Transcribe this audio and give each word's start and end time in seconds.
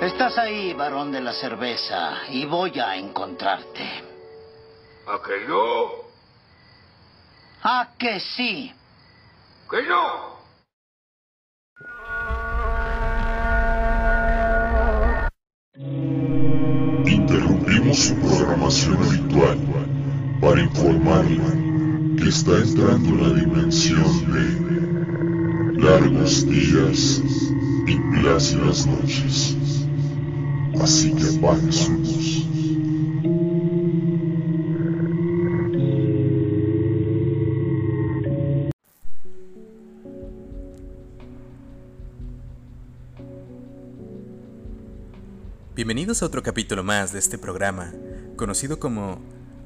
Estás 0.00 0.36
ahí, 0.36 0.74
varón 0.74 1.10
de 1.10 1.22
la 1.22 1.32
cerveza, 1.32 2.28
y 2.28 2.44
voy 2.44 2.78
a 2.78 2.96
encontrarte. 2.96 4.04
¿A 5.06 5.22
que 5.22 5.46
no? 5.48 6.06
¿A 7.62 7.88
que 7.98 8.20
sí? 8.20 8.74
¡Que 9.70 9.82
no! 9.84 10.36
Interrumpimos 17.06 17.98
su 17.98 18.14
programación 18.20 19.02
habitual 19.02 19.58
para 20.42 20.60
informarle 20.60 22.16
que 22.18 22.28
está 22.28 22.58
entrando 22.58 23.08
en 23.08 23.22
la 23.22 23.40
dimensión 23.40 24.32
de 24.32 25.80
largos 25.80 26.46
días 26.46 27.22
y 27.86 27.96
plácidas 28.20 28.86
noches. 28.86 29.75
Así 30.80 31.12
que 31.14 31.22
luz. 31.22 32.46
Bienvenidos 45.74 46.22
a 46.22 46.26
otro 46.26 46.42
capítulo 46.42 46.82
más 46.82 47.12
de 47.12 47.18
este 47.18 47.38
programa, 47.38 47.92
conocido 48.36 48.78
como 48.78 49.20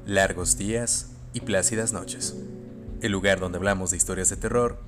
Largos 0.05 0.57
días 0.57 1.11
y 1.33 1.41
plácidas 1.41 1.93
noches, 1.93 2.35
el 3.01 3.11
lugar 3.11 3.39
donde 3.39 3.57
hablamos 3.57 3.91
de 3.91 3.97
historias 3.97 4.29
de 4.29 4.37
terror, 4.37 4.79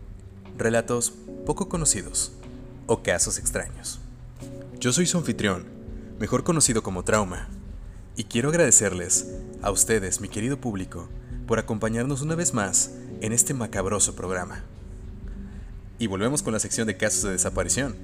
relatos 0.57 1.13
poco 1.45 1.69
conocidos 1.69 2.33
o 2.87 3.03
casos 3.03 3.39
extraños. 3.39 3.99
Yo 4.79 4.91
soy 4.91 5.05
su 5.05 5.17
anfitrión, 5.17 5.72
mejor 6.19 6.43
conocido 6.43 6.83
como 6.83 7.03
Trauma, 7.03 7.47
y 8.15 8.25
quiero 8.25 8.49
agradecerles 8.49 9.27
a 9.61 9.71
ustedes, 9.71 10.21
mi 10.21 10.27
querido 10.27 10.57
público, 10.57 11.09
por 11.47 11.59
acompañarnos 11.59 12.21
una 12.21 12.35
vez 12.35 12.53
más 12.53 12.91
en 13.21 13.33
este 13.33 13.53
macabroso 13.53 14.15
programa. 14.15 14.63
Y 15.97 16.07
volvemos 16.07 16.43
con 16.43 16.53
la 16.53 16.59
sección 16.59 16.87
de 16.87 16.97
casos 16.97 17.23
de 17.23 17.31
desaparición. 17.31 17.95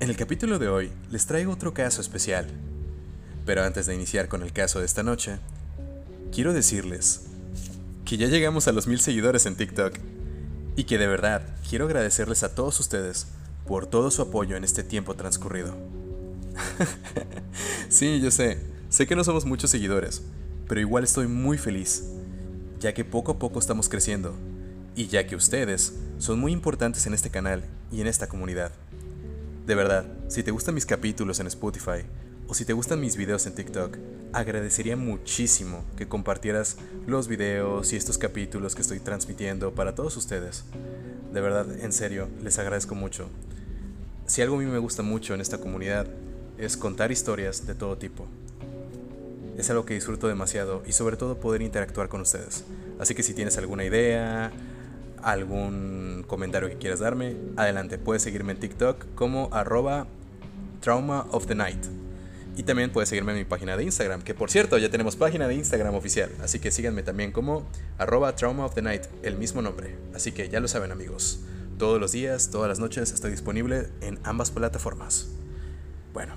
En 0.00 0.10
el 0.10 0.16
capítulo 0.16 0.58
de 0.58 0.68
hoy 0.68 0.92
les 1.10 1.26
traigo 1.26 1.52
otro 1.52 1.74
caso 1.74 2.00
especial. 2.00 2.48
Pero 3.46 3.62
antes 3.64 3.86
de 3.86 3.94
iniciar 3.94 4.28
con 4.28 4.42
el 4.42 4.52
caso 4.52 4.80
de 4.80 4.86
esta 4.86 5.02
noche, 5.02 5.38
quiero 6.32 6.52
decirles 6.52 7.22
que 8.04 8.16
ya 8.16 8.26
llegamos 8.26 8.66
a 8.66 8.72
los 8.72 8.86
mil 8.86 9.00
seguidores 9.00 9.46
en 9.46 9.56
TikTok 9.56 9.98
y 10.76 10.84
que 10.84 10.98
de 10.98 11.06
verdad 11.06 11.42
quiero 11.68 11.86
agradecerles 11.86 12.42
a 12.42 12.54
todos 12.54 12.80
ustedes 12.80 13.26
por 13.66 13.86
todo 13.86 14.10
su 14.10 14.22
apoyo 14.22 14.56
en 14.56 14.64
este 14.64 14.82
tiempo 14.82 15.14
transcurrido. 15.14 15.76
sí, 17.88 18.20
yo 18.20 18.30
sé, 18.30 18.58
sé 18.88 19.06
que 19.06 19.16
no 19.16 19.24
somos 19.24 19.44
muchos 19.44 19.70
seguidores, 19.70 20.22
pero 20.68 20.80
igual 20.80 21.04
estoy 21.04 21.26
muy 21.26 21.58
feliz, 21.58 22.04
ya 22.80 22.94
que 22.94 23.04
poco 23.04 23.32
a 23.32 23.38
poco 23.38 23.58
estamos 23.58 23.88
creciendo 23.88 24.34
y 24.94 25.06
ya 25.06 25.26
que 25.26 25.36
ustedes 25.36 25.94
son 26.18 26.38
muy 26.38 26.52
importantes 26.52 27.06
en 27.06 27.14
este 27.14 27.30
canal 27.30 27.62
y 27.90 28.00
en 28.00 28.06
esta 28.06 28.28
comunidad. 28.28 28.72
De 29.66 29.74
verdad, 29.74 30.06
si 30.28 30.42
te 30.42 30.50
gustan 30.50 30.74
mis 30.74 30.86
capítulos 30.86 31.40
en 31.40 31.46
Spotify 31.46 32.04
o 32.48 32.54
si 32.54 32.64
te 32.64 32.72
gustan 32.72 33.00
mis 33.00 33.16
videos 33.16 33.46
en 33.46 33.54
TikTok, 33.54 33.96
agradecería 34.32 34.96
muchísimo 34.96 35.84
que 35.96 36.08
compartieras 36.08 36.76
los 37.06 37.28
videos 37.28 37.92
y 37.92 37.96
estos 37.96 38.18
capítulos 38.18 38.74
que 38.74 38.82
estoy 38.82 39.00
transmitiendo 39.00 39.74
para 39.74 39.94
todos 39.94 40.16
ustedes. 40.16 40.64
De 41.32 41.40
verdad, 41.40 41.66
en 41.80 41.92
serio, 41.92 42.28
les 42.42 42.58
agradezco 42.58 42.94
mucho. 42.94 43.28
Si 44.26 44.42
algo 44.42 44.56
a 44.56 44.58
mí 44.58 44.66
me 44.66 44.78
gusta 44.78 45.02
mucho 45.02 45.34
en 45.34 45.40
esta 45.40 45.58
comunidad 45.58 46.06
es 46.60 46.76
contar 46.76 47.10
historias 47.10 47.66
de 47.66 47.74
todo 47.74 47.96
tipo. 47.96 48.26
Es 49.58 49.70
algo 49.70 49.84
que 49.84 49.94
disfruto 49.94 50.28
demasiado 50.28 50.82
y 50.86 50.92
sobre 50.92 51.16
todo 51.16 51.38
poder 51.38 51.62
interactuar 51.62 52.08
con 52.08 52.20
ustedes. 52.20 52.64
Así 52.98 53.14
que 53.14 53.22
si 53.22 53.34
tienes 53.34 53.58
alguna 53.58 53.84
idea, 53.84 54.52
algún 55.22 56.24
comentario 56.26 56.68
que 56.68 56.76
quieras 56.76 57.00
darme, 57.00 57.36
adelante, 57.56 57.98
puedes 57.98 58.22
seguirme 58.22 58.52
en 58.52 58.60
TikTok 58.60 59.14
como 59.14 59.48
arroba 59.52 60.06
trauma 60.80 61.26
of 61.30 61.46
the 61.46 61.54
night. 61.54 61.84
Y 62.56 62.62
también 62.62 62.90
puedes 62.90 63.08
seguirme 63.08 63.32
en 63.32 63.38
mi 63.38 63.44
página 63.44 63.76
de 63.76 63.84
Instagram, 63.84 64.22
que 64.22 64.34
por 64.34 64.50
cierto 64.50 64.76
ya 64.76 64.90
tenemos 64.90 65.16
página 65.16 65.48
de 65.48 65.54
Instagram 65.54 65.94
oficial, 65.94 66.30
así 66.42 66.58
que 66.58 66.70
síganme 66.70 67.02
también 67.02 67.32
como 67.32 67.64
arroba 67.96 68.34
trauma 68.34 68.66
of 68.66 68.74
the 68.74 68.82
night, 68.82 69.04
el 69.22 69.36
mismo 69.36 69.62
nombre. 69.62 69.96
Así 70.14 70.32
que 70.32 70.48
ya 70.48 70.60
lo 70.60 70.68
saben 70.68 70.90
amigos, 70.90 71.40
todos 71.78 72.00
los 72.00 72.12
días, 72.12 72.50
todas 72.50 72.68
las 72.68 72.78
noches 72.78 73.12
estoy 73.12 73.30
disponible 73.30 73.88
en 74.02 74.18
ambas 74.24 74.50
plataformas. 74.50 75.28
Bueno, 76.12 76.34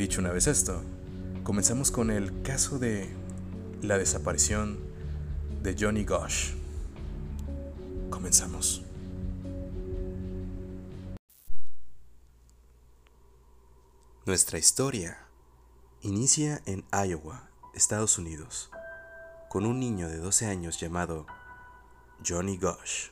dicho 0.00 0.22
una 0.22 0.32
vez 0.32 0.46
esto, 0.46 0.82
comenzamos 1.42 1.90
con 1.90 2.10
el 2.10 2.40
caso 2.40 2.78
de 2.78 3.14
la 3.82 3.98
desaparición 3.98 4.80
de 5.62 5.76
Johnny 5.78 6.06
Gosh. 6.06 6.54
Comenzamos. 8.08 8.82
Nuestra 14.24 14.58
historia 14.58 15.18
inicia 16.00 16.62
en 16.64 16.82
Iowa, 16.92 17.50
Estados 17.74 18.16
Unidos, 18.16 18.70
con 19.50 19.66
un 19.66 19.78
niño 19.78 20.08
de 20.08 20.16
12 20.16 20.46
años 20.46 20.80
llamado 20.80 21.26
Johnny 22.26 22.56
Gosh. 22.56 23.10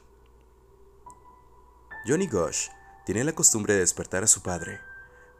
Johnny 2.06 2.28
Gosh 2.28 2.68
tenía 3.04 3.24
la 3.24 3.34
costumbre 3.34 3.74
de 3.74 3.80
despertar 3.80 4.24
a 4.24 4.26
su 4.26 4.40
padre 4.40 4.87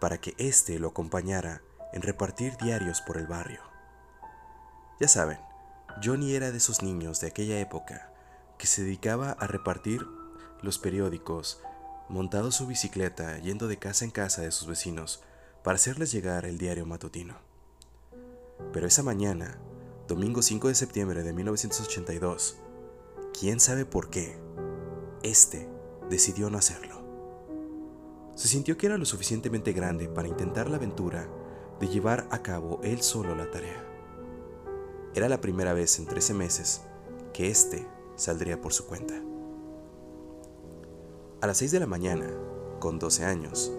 para 0.00 0.18
que 0.18 0.34
éste 0.38 0.78
lo 0.78 0.88
acompañara 0.88 1.62
en 1.92 2.02
repartir 2.02 2.56
diarios 2.56 3.00
por 3.00 3.16
el 3.16 3.26
barrio. 3.26 3.60
Ya 5.00 5.08
saben, 5.08 5.38
Johnny 6.02 6.34
era 6.34 6.50
de 6.50 6.58
esos 6.58 6.82
niños 6.82 7.20
de 7.20 7.28
aquella 7.28 7.58
época 7.60 8.12
que 8.58 8.66
se 8.66 8.82
dedicaba 8.82 9.32
a 9.32 9.46
repartir 9.46 10.06
los 10.62 10.78
periódicos, 10.78 11.60
montado 12.08 12.50
su 12.50 12.66
bicicleta, 12.66 13.38
yendo 13.38 13.68
de 13.68 13.78
casa 13.78 14.04
en 14.04 14.10
casa 14.10 14.42
de 14.42 14.50
sus 14.50 14.66
vecinos 14.66 15.22
para 15.62 15.76
hacerles 15.76 16.12
llegar 16.12 16.44
el 16.44 16.58
diario 16.58 16.86
matutino. 16.86 17.36
Pero 18.72 18.86
esa 18.86 19.02
mañana, 19.02 19.58
domingo 20.08 20.42
5 20.42 20.68
de 20.68 20.74
septiembre 20.74 21.22
de 21.22 21.32
1982, 21.32 22.56
quién 23.38 23.60
sabe 23.60 23.84
por 23.84 24.10
qué, 24.10 24.38
este 25.22 25.68
decidió 26.10 26.50
no 26.50 26.58
hacerlo. 26.58 26.97
Se 28.38 28.46
sintió 28.46 28.78
que 28.78 28.86
era 28.86 28.96
lo 28.96 29.04
suficientemente 29.04 29.72
grande 29.72 30.08
para 30.08 30.28
intentar 30.28 30.70
la 30.70 30.76
aventura 30.76 31.26
de 31.80 31.88
llevar 31.88 32.28
a 32.30 32.40
cabo 32.40 32.78
él 32.84 33.02
solo 33.02 33.34
la 33.34 33.50
tarea. 33.50 33.84
Era 35.12 35.28
la 35.28 35.40
primera 35.40 35.72
vez 35.72 35.98
en 35.98 36.06
13 36.06 36.34
meses 36.34 36.82
que 37.32 37.48
este 37.48 37.84
saldría 38.14 38.60
por 38.60 38.72
su 38.72 38.86
cuenta. 38.86 39.20
A 41.40 41.48
las 41.48 41.56
6 41.56 41.72
de 41.72 41.80
la 41.80 41.88
mañana, 41.88 42.30
con 42.78 43.00
12 43.00 43.24
años, 43.24 43.72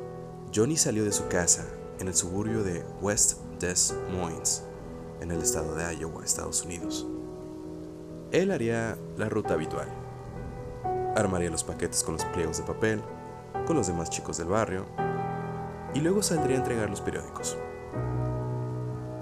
Johnny 0.53 0.75
salió 0.75 1.05
de 1.05 1.13
su 1.13 1.29
casa 1.29 1.65
en 1.99 2.09
el 2.09 2.13
suburbio 2.13 2.61
de 2.61 2.83
West 2.99 3.39
Des 3.61 3.95
Moines, 4.11 4.65
en 5.21 5.31
el 5.31 5.41
estado 5.41 5.73
de 5.73 5.95
Iowa, 5.95 6.25
Estados 6.25 6.65
Unidos. 6.65 7.07
Él 8.33 8.51
haría 8.51 8.97
la 9.15 9.29
ruta 9.29 9.53
habitual. 9.53 9.87
Armaría 11.15 11.49
los 11.49 11.63
paquetes 11.63 12.03
con 12.03 12.15
los 12.15 12.25
pliegos 12.25 12.57
de 12.57 12.63
papel, 12.63 13.01
con 13.69 13.77
los 13.77 13.85
demás 13.85 14.09
chicos 14.09 14.39
del 14.39 14.47
barrio, 14.47 14.87
y 15.93 15.99
luego 15.99 16.23
saldría 16.23 16.55
a 16.55 16.59
entregar 16.59 16.89
los 16.89 17.01
periódicos. 17.01 17.55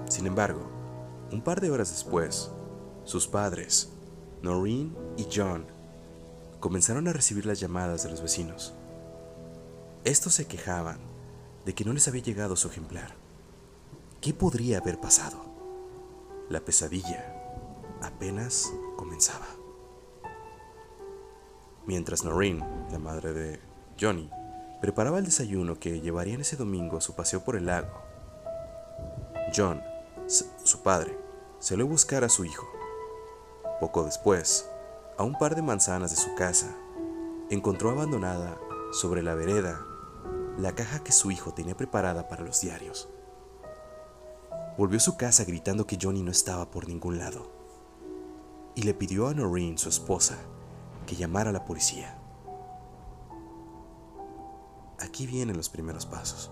Sin 0.08 0.26
embargo, 0.26 0.62
un 1.30 1.42
par 1.42 1.60
de 1.60 1.70
horas 1.70 1.90
después, 1.90 2.50
sus 3.04 3.28
padres, 3.28 3.90
Noreen 4.40 4.96
y 5.18 5.26
John, 5.30 5.66
comenzaron 6.60 7.08
a 7.08 7.12
recibir 7.12 7.44
las 7.44 7.60
llamadas 7.60 8.04
de 8.04 8.10
los 8.10 8.22
vecinos. 8.22 8.72
Estos 10.04 10.32
se 10.32 10.46
quejaban 10.46 10.96
de 11.66 11.74
que 11.74 11.84
no 11.84 11.92
les 11.92 12.08
había 12.08 12.22
llegado 12.22 12.56
su 12.56 12.68
ejemplar. 12.68 13.16
¿Qué 14.22 14.32
podría 14.32 14.78
haber 14.78 14.98
pasado? 14.98 15.44
La 16.48 16.60
pesadilla 16.60 17.34
apenas 18.00 18.72
comenzaba. 18.96 19.48
Mientras 21.84 22.24
Noreen, 22.24 22.64
la 22.90 22.98
madre 22.98 23.34
de 23.34 23.68
Johnny, 24.00 24.30
preparaba 24.80 25.18
el 25.18 25.24
desayuno 25.24 25.78
que 25.78 26.00
llevarían 26.00 26.40
ese 26.40 26.56
domingo 26.56 26.98
a 26.98 27.00
su 27.00 27.14
paseo 27.14 27.44
por 27.44 27.56
el 27.56 27.66
lago, 27.66 28.08
John, 29.54 29.82
su 30.26 30.82
padre, 30.82 31.18
salió 31.58 31.86
a 31.86 31.88
buscar 31.88 32.22
a 32.22 32.28
su 32.28 32.44
hijo. 32.44 32.66
Poco 33.80 34.04
después, 34.04 34.68
a 35.16 35.22
un 35.22 35.38
par 35.38 35.54
de 35.54 35.62
manzanas 35.62 36.10
de 36.10 36.16
su 36.16 36.34
casa, 36.34 36.76
encontró 37.50 37.90
abandonada 37.90 38.58
sobre 38.92 39.22
la 39.22 39.34
vereda 39.34 39.80
la 40.58 40.74
caja 40.74 41.02
que 41.02 41.12
su 41.12 41.30
hijo 41.30 41.54
tenía 41.54 41.76
preparada 41.76 42.28
para 42.28 42.44
los 42.44 42.60
diarios. 42.60 43.08
Volvió 44.76 44.98
a 44.98 45.00
su 45.00 45.16
casa 45.16 45.44
gritando 45.44 45.86
que 45.86 45.98
Johnny 46.00 46.22
no 46.22 46.30
estaba 46.30 46.70
por 46.70 46.88
ningún 46.88 47.18
lado 47.18 47.50
y 48.74 48.82
le 48.82 48.94
pidió 48.94 49.28
a 49.28 49.34
Noreen, 49.34 49.78
su 49.78 49.88
esposa, 49.88 50.36
que 51.06 51.16
llamara 51.16 51.50
a 51.50 51.52
la 51.52 51.64
policía. 51.64 52.17
Aquí 55.08 55.26
vienen 55.26 55.56
los 55.56 55.70
primeros 55.70 56.04
pasos. 56.04 56.50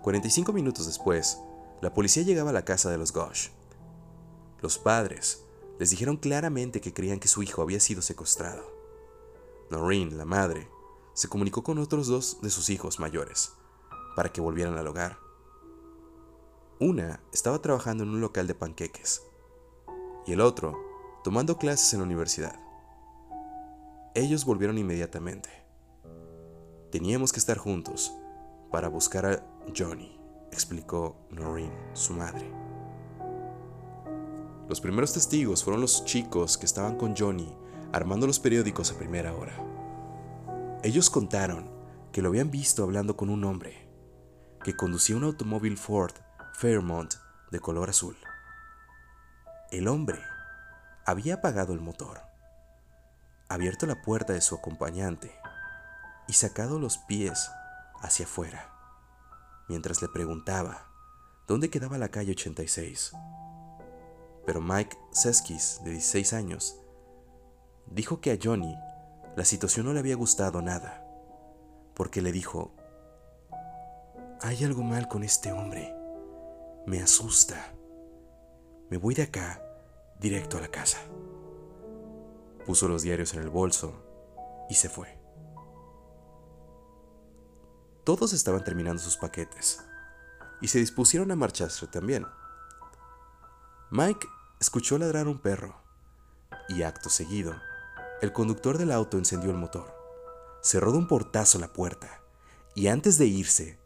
45 0.00 0.50
minutos 0.54 0.86
después, 0.86 1.38
la 1.82 1.92
policía 1.92 2.22
llegaba 2.22 2.50
a 2.50 2.54
la 2.54 2.64
casa 2.64 2.90
de 2.90 2.96
los 2.96 3.12
Gosh. 3.12 3.48
Los 4.62 4.78
padres 4.78 5.44
les 5.78 5.90
dijeron 5.90 6.16
claramente 6.16 6.80
que 6.80 6.94
creían 6.94 7.20
que 7.20 7.28
su 7.28 7.42
hijo 7.42 7.60
había 7.60 7.80
sido 7.80 8.00
secuestrado. 8.00 8.64
Noreen, 9.70 10.16
la 10.16 10.24
madre, 10.24 10.70
se 11.12 11.28
comunicó 11.28 11.62
con 11.62 11.78
otros 11.78 12.06
dos 12.06 12.40
de 12.40 12.48
sus 12.48 12.70
hijos 12.70 12.98
mayores 12.98 13.52
para 14.16 14.32
que 14.32 14.40
volvieran 14.40 14.78
al 14.78 14.86
hogar. 14.86 15.18
Una 16.78 17.20
estaba 17.30 17.60
trabajando 17.60 18.04
en 18.04 18.10
un 18.10 18.22
local 18.22 18.46
de 18.46 18.54
panqueques 18.54 19.22
y 20.26 20.32
el 20.32 20.40
otro 20.40 20.78
tomando 21.22 21.58
clases 21.58 21.92
en 21.92 21.98
la 21.98 22.06
universidad. 22.06 22.58
Ellos 24.14 24.46
volvieron 24.46 24.78
inmediatamente. 24.78 25.59
Teníamos 26.90 27.32
que 27.32 27.38
estar 27.38 27.56
juntos 27.56 28.12
para 28.72 28.88
buscar 28.88 29.24
a 29.24 29.46
Johnny, 29.76 30.18
explicó 30.50 31.16
Noreen, 31.30 31.72
su 31.92 32.14
madre. 32.14 32.50
Los 34.68 34.80
primeros 34.80 35.12
testigos 35.12 35.62
fueron 35.62 35.80
los 35.80 36.04
chicos 36.04 36.58
que 36.58 36.66
estaban 36.66 36.96
con 36.96 37.16
Johnny 37.16 37.56
armando 37.92 38.26
los 38.26 38.40
periódicos 38.40 38.90
a 38.90 38.98
primera 38.98 39.32
hora. 39.34 39.54
Ellos 40.82 41.10
contaron 41.10 41.70
que 42.10 42.22
lo 42.22 42.28
habían 42.28 42.50
visto 42.50 42.82
hablando 42.82 43.16
con 43.16 43.30
un 43.30 43.44
hombre 43.44 43.88
que 44.64 44.74
conducía 44.74 45.16
un 45.16 45.24
automóvil 45.24 45.76
Ford 45.76 46.14
Fairmont 46.54 47.14
de 47.52 47.60
color 47.60 47.90
azul. 47.90 48.16
El 49.70 49.86
hombre 49.86 50.18
había 51.06 51.34
apagado 51.34 51.72
el 51.72 51.80
motor, 51.80 52.20
abierto 53.48 53.86
la 53.86 54.02
puerta 54.02 54.32
de 54.32 54.40
su 54.40 54.56
acompañante 54.56 55.39
y 56.30 56.32
sacado 56.32 56.78
los 56.78 56.96
pies 56.96 57.50
hacia 58.02 58.24
afuera, 58.24 58.72
mientras 59.68 60.00
le 60.00 60.06
preguntaba 60.06 60.86
dónde 61.48 61.70
quedaba 61.70 61.98
la 61.98 62.12
calle 62.12 62.30
86. 62.30 63.14
Pero 64.46 64.60
Mike 64.60 64.96
Seskis, 65.10 65.80
de 65.82 65.90
16 65.90 66.32
años, 66.34 66.80
dijo 67.86 68.20
que 68.20 68.30
a 68.30 68.38
Johnny 68.40 68.78
la 69.34 69.44
situación 69.44 69.86
no 69.86 69.92
le 69.92 69.98
había 69.98 70.14
gustado 70.14 70.62
nada, 70.62 71.04
porque 71.94 72.22
le 72.22 72.30
dijo, 72.30 72.76
hay 74.40 74.62
algo 74.62 74.84
mal 74.84 75.08
con 75.08 75.24
este 75.24 75.50
hombre, 75.50 75.92
me 76.86 77.02
asusta, 77.02 77.72
me 78.88 78.98
voy 78.98 79.16
de 79.16 79.24
acá 79.24 79.60
directo 80.20 80.58
a 80.58 80.60
la 80.60 80.68
casa. 80.68 80.98
Puso 82.66 82.86
los 82.86 83.02
diarios 83.02 83.34
en 83.34 83.40
el 83.40 83.50
bolso 83.50 83.94
y 84.68 84.74
se 84.74 84.88
fue. 84.88 85.19
Todos 88.04 88.32
estaban 88.32 88.64
terminando 88.64 89.02
sus 89.02 89.16
paquetes. 89.16 89.84
Y 90.60 90.68
se 90.68 90.78
dispusieron 90.78 91.30
a 91.30 91.36
marcharse 91.36 91.86
también. 91.86 92.26
Mike 93.90 94.26
escuchó 94.58 94.98
ladrar 94.98 95.28
un 95.28 95.38
perro. 95.38 95.76
Y 96.68 96.82
acto 96.82 97.10
seguido, 97.10 97.54
el 98.22 98.32
conductor 98.32 98.78
del 98.78 98.92
auto 98.92 99.18
encendió 99.18 99.50
el 99.50 99.56
motor, 99.56 99.92
cerró 100.62 100.92
de 100.92 100.98
un 100.98 101.08
portazo 101.08 101.58
la 101.58 101.72
puerta. 101.72 102.22
Y 102.74 102.86
antes 102.86 103.18
de 103.18 103.26
irse, 103.26 103.78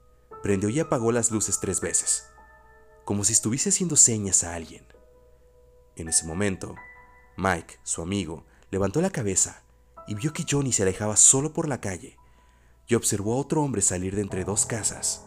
prendió 0.42 0.68
y 0.68 0.80
apagó 0.80 1.10
las 1.10 1.30
luces 1.30 1.58
tres 1.60 1.80
veces, 1.80 2.26
como 3.04 3.24
si 3.24 3.32
estuviese 3.32 3.70
haciendo 3.70 3.96
señas 3.96 4.44
a 4.44 4.54
alguien. 4.54 4.86
En 5.96 6.08
ese 6.08 6.26
momento, 6.26 6.74
Mike, 7.36 7.78
su 7.82 8.02
amigo, 8.02 8.44
levantó 8.70 9.00
la 9.00 9.10
cabeza 9.10 9.62
y 10.06 10.14
vio 10.14 10.32
que 10.32 10.44
Johnny 10.48 10.72
se 10.72 10.82
alejaba 10.82 11.16
solo 11.16 11.52
por 11.52 11.68
la 11.68 11.80
calle 11.80 12.18
y 12.86 12.94
observó 12.94 13.34
a 13.34 13.38
otro 13.38 13.62
hombre 13.62 13.82
salir 13.82 14.14
de 14.14 14.22
entre 14.22 14.44
dos 14.44 14.66
casas. 14.66 15.26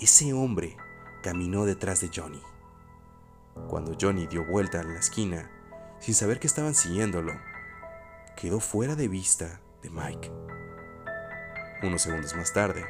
Ese 0.00 0.32
hombre 0.32 0.76
caminó 1.22 1.64
detrás 1.64 2.00
de 2.00 2.10
Johnny. 2.14 2.42
Cuando 3.68 3.96
Johnny 3.98 4.26
dio 4.26 4.44
vuelta 4.44 4.80
a 4.80 4.82
la 4.82 4.98
esquina, 4.98 5.50
sin 5.98 6.14
saber 6.14 6.38
que 6.38 6.46
estaban 6.46 6.74
siguiéndolo, 6.74 7.32
quedó 8.36 8.60
fuera 8.60 8.94
de 8.94 9.08
vista 9.08 9.60
de 9.82 9.90
Mike. 9.90 10.30
Unos 11.82 12.02
segundos 12.02 12.34
más 12.34 12.52
tarde, 12.52 12.84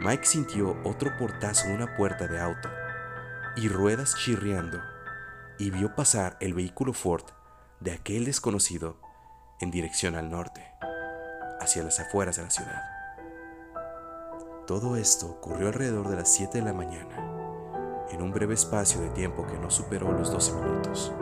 Mike 0.00 0.26
sintió 0.26 0.76
otro 0.84 1.16
portazo 1.16 1.66
en 1.66 1.76
una 1.76 1.96
puerta 1.96 2.26
de 2.26 2.38
auto 2.38 2.68
y 3.56 3.68
ruedas 3.68 4.14
chirriando 4.16 4.80
y 5.58 5.70
vio 5.70 5.94
pasar 5.94 6.36
el 6.40 6.52
vehículo 6.52 6.92
Ford 6.92 7.24
de 7.80 7.92
aquel 7.92 8.26
desconocido 8.26 9.00
en 9.60 9.70
dirección 9.70 10.14
al 10.14 10.30
norte, 10.30 10.62
hacia 11.60 11.82
las 11.82 11.98
afueras 11.98 12.36
de 12.36 12.42
la 12.42 12.50
ciudad. 12.50 12.95
Todo 14.66 14.96
esto 14.96 15.28
ocurrió 15.28 15.68
alrededor 15.68 16.08
de 16.08 16.16
las 16.16 16.34
7 16.34 16.58
de 16.58 16.64
la 16.64 16.72
mañana, 16.72 18.04
en 18.10 18.20
un 18.20 18.32
breve 18.32 18.54
espacio 18.54 19.00
de 19.00 19.10
tiempo 19.10 19.46
que 19.46 19.56
no 19.58 19.70
superó 19.70 20.10
los 20.10 20.32
12 20.32 20.52
minutos. 20.54 21.12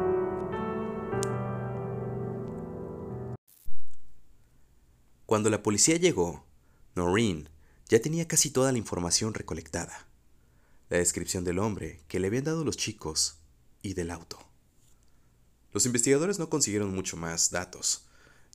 Cuando 5.26 5.50
la 5.50 5.62
policía 5.62 5.98
llegó, 5.98 6.46
Noreen 6.94 7.50
ya 7.90 8.00
tenía 8.00 8.26
casi 8.26 8.48
toda 8.48 8.72
la 8.72 8.78
información 8.78 9.34
recolectada. 9.34 10.08
La 10.88 10.96
descripción 10.96 11.44
del 11.44 11.58
hombre 11.58 12.02
que 12.08 12.20
le 12.20 12.28
habían 12.28 12.44
dado 12.44 12.64
los 12.64 12.78
chicos 12.78 13.40
y 13.82 13.92
del 13.92 14.10
auto. 14.10 14.38
Los 15.72 15.84
investigadores 15.84 16.38
no 16.38 16.48
consiguieron 16.48 16.94
mucho 16.94 17.18
más 17.18 17.50
datos, 17.50 18.06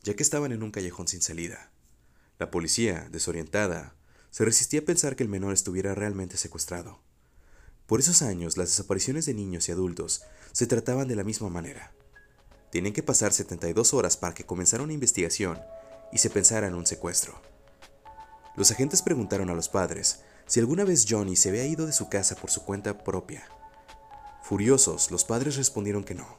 ya 0.02 0.16
que 0.16 0.24
estaban 0.24 0.52
en 0.52 0.64
un 0.64 0.72
callejón 0.72 1.08
sin 1.08 1.22
salida. 1.22 1.72
La 2.40 2.50
policía, 2.50 3.08
desorientada, 3.12 3.99
se 4.32 4.46
resistía 4.46 4.82
a 4.82 4.86
pensar 4.86 5.16
que 5.16 5.24
el 5.24 5.30
menor 5.30 5.54
estuviera 5.54 5.96
realmente 5.96 6.38
secuestrado. 6.38 7.00
Por 7.88 8.00
esos 8.00 8.22
años, 8.22 8.58
las 8.58 8.70
desapariciones 8.70 9.26
de 9.26 9.34
niños 9.34 9.68
y 9.68 9.72
adultos 9.72 10.22
se 10.52 10.68
trataban 10.68 11.08
de 11.08 11.16
la 11.16 11.24
misma 11.24 11.50
manera. 11.50 11.92
Tienen 12.72 12.94
que 12.94 13.02
pasar 13.02 13.34
72 13.34 13.94
horas 13.94 14.16
para 14.16 14.36
que 14.36 14.46
comenzara 14.46 14.84
una 14.84 14.94
investigación 14.94 15.60
y 16.12 16.20
se 16.20 16.30
pensara 16.30 16.68
en 16.68 16.76
un 16.76 16.86
secuestro. 16.86 17.42
Los 18.56 18.70
agentes 18.72 19.02
preguntaron 19.02 19.50
a 19.50 19.56
los 19.56 19.70
padres 19.70 20.20
si 20.46 20.60
alguna 20.60 20.84
vez 20.84 21.06
Johnny 21.10 21.36
se 21.36 21.50
había 21.50 21.66
ido 21.66 21.86
de 21.86 21.94
su 21.94 22.10
casa 22.10 22.36
por 22.36 22.52
su 22.52 22.64
cuenta 22.64 23.04
propia. 23.04 23.48
Furiosos, 24.44 25.10
los 25.10 25.26
padres 25.26 25.56
respondieron 25.56 26.04
que 26.04 26.16
no. 26.16 26.38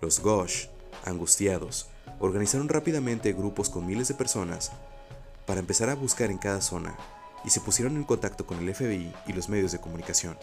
Los 0.00 0.20
Gosh, 0.20 0.68
angustiados, 1.04 1.88
organizaron 2.18 2.68
rápidamente 2.68 3.32
grupos 3.32 3.68
con 3.68 3.86
miles 3.86 4.08
de 4.08 4.14
personas 4.14 4.70
para 5.50 5.58
empezar 5.58 5.90
a 5.90 5.96
buscar 5.96 6.30
en 6.30 6.38
cada 6.38 6.60
zona 6.60 6.96
y 7.44 7.50
se 7.50 7.60
pusieron 7.60 7.96
en 7.96 8.04
contacto 8.04 8.46
con 8.46 8.60
el 8.60 8.72
FBI 8.72 9.12
y 9.26 9.32
los 9.32 9.48
medios 9.48 9.72
de 9.72 9.80
comunicación. 9.80 10.38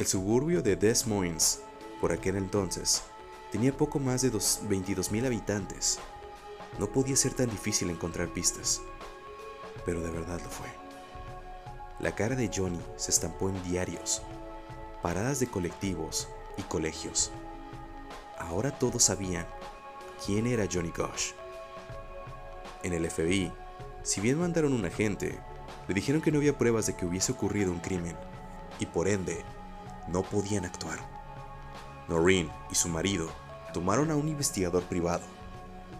El 0.00 0.06
suburbio 0.08 0.60
de 0.60 0.74
Des 0.74 1.06
Moines, 1.06 1.60
por 2.00 2.10
aquel 2.10 2.34
entonces, 2.34 3.04
tenía 3.52 3.72
poco 3.72 4.00
más 4.00 4.22
de 4.22 4.32
22.000 4.32 5.26
habitantes. 5.26 6.00
No 6.80 6.88
podía 6.88 7.14
ser 7.14 7.34
tan 7.34 7.48
difícil 7.48 7.88
encontrar 7.88 8.34
pistas, 8.34 8.80
pero 9.84 10.00
de 10.00 10.10
verdad 10.10 10.40
lo 10.42 10.50
fue. 10.50 10.66
La 12.00 12.12
cara 12.12 12.34
de 12.34 12.50
Johnny 12.52 12.80
se 12.96 13.12
estampó 13.12 13.50
en 13.50 13.62
diarios, 13.62 14.20
paradas 15.00 15.38
de 15.38 15.46
colectivos 15.46 16.26
y 16.58 16.62
colegios. 16.62 17.30
Ahora 18.36 18.76
todos 18.76 19.04
sabían 19.04 19.46
quién 20.26 20.48
era 20.48 20.66
Johnny 20.68 20.90
Gosh. 20.90 21.34
En 22.82 22.92
el 22.92 23.08
FBI 23.08 23.52
si 24.06 24.20
bien 24.20 24.38
mandaron 24.38 24.72
un 24.72 24.84
agente, 24.84 25.36
le 25.88 25.94
dijeron 25.94 26.22
que 26.22 26.30
no 26.30 26.38
había 26.38 26.56
pruebas 26.56 26.86
de 26.86 26.94
que 26.94 27.04
hubiese 27.04 27.32
ocurrido 27.32 27.72
un 27.72 27.80
crimen 27.80 28.16
y 28.78 28.86
por 28.86 29.08
ende 29.08 29.44
no 30.06 30.22
podían 30.22 30.64
actuar. 30.64 31.00
Noreen 32.06 32.48
y 32.70 32.76
su 32.76 32.88
marido 32.88 33.28
tomaron 33.74 34.12
a 34.12 34.16
un 34.16 34.28
investigador 34.28 34.84
privado. 34.84 35.24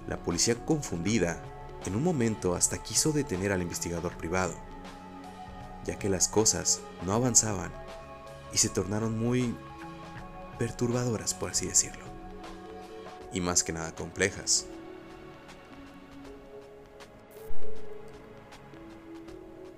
La 0.06 0.18
policía 0.18 0.54
confundida 0.64 1.42
en 1.84 1.96
un 1.96 2.04
momento 2.04 2.54
hasta 2.54 2.80
quiso 2.80 3.10
detener 3.10 3.50
al 3.50 3.60
investigador 3.60 4.16
privado, 4.16 4.54
ya 5.84 5.98
que 5.98 6.08
las 6.08 6.28
cosas 6.28 6.82
no 7.04 7.12
avanzaban 7.12 7.72
y 8.52 8.58
se 8.58 8.68
tornaron 8.68 9.18
muy 9.18 9.56
perturbadoras, 10.60 11.34
por 11.34 11.50
así 11.50 11.66
decirlo, 11.66 12.04
y 13.32 13.40
más 13.40 13.64
que 13.64 13.72
nada 13.72 13.92
complejas. 13.96 14.66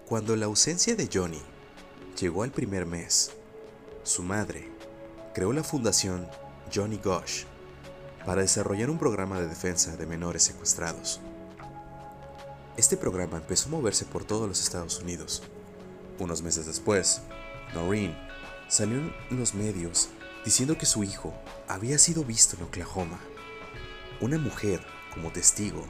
Cuando 0.08 0.36
la 0.36 0.46
ausencia 0.46 0.96
de 0.96 1.06
Johnny 1.12 1.42
llegó 2.18 2.42
al 2.42 2.50
primer 2.50 2.86
mes, 2.86 3.32
su 4.04 4.22
madre 4.22 4.72
creó 5.34 5.52
la 5.52 5.62
fundación 5.62 6.26
Johnny 6.74 6.96
Gosh 6.96 7.44
para 8.24 8.40
desarrollar 8.40 8.88
un 8.88 8.98
programa 8.98 9.38
de 9.38 9.46
defensa 9.46 9.98
de 9.98 10.06
menores 10.06 10.44
secuestrados. 10.44 11.20
Este 12.78 12.96
programa 12.96 13.36
empezó 13.36 13.68
a 13.68 13.72
moverse 13.72 14.06
por 14.06 14.24
todos 14.24 14.48
los 14.48 14.62
Estados 14.62 14.98
Unidos. 14.98 15.42
Unos 16.18 16.40
meses 16.40 16.64
después, 16.64 17.20
Noreen 17.74 18.16
salió 18.70 18.96
en 18.96 19.38
los 19.38 19.52
medios 19.52 20.08
diciendo 20.42 20.78
que 20.78 20.86
su 20.86 21.04
hijo 21.04 21.34
había 21.68 21.98
sido 21.98 22.24
visto 22.24 22.56
en 22.56 22.62
Oklahoma. 22.62 23.20
Una 24.22 24.38
mujer, 24.38 24.80
como 25.12 25.30
testigo, 25.32 25.84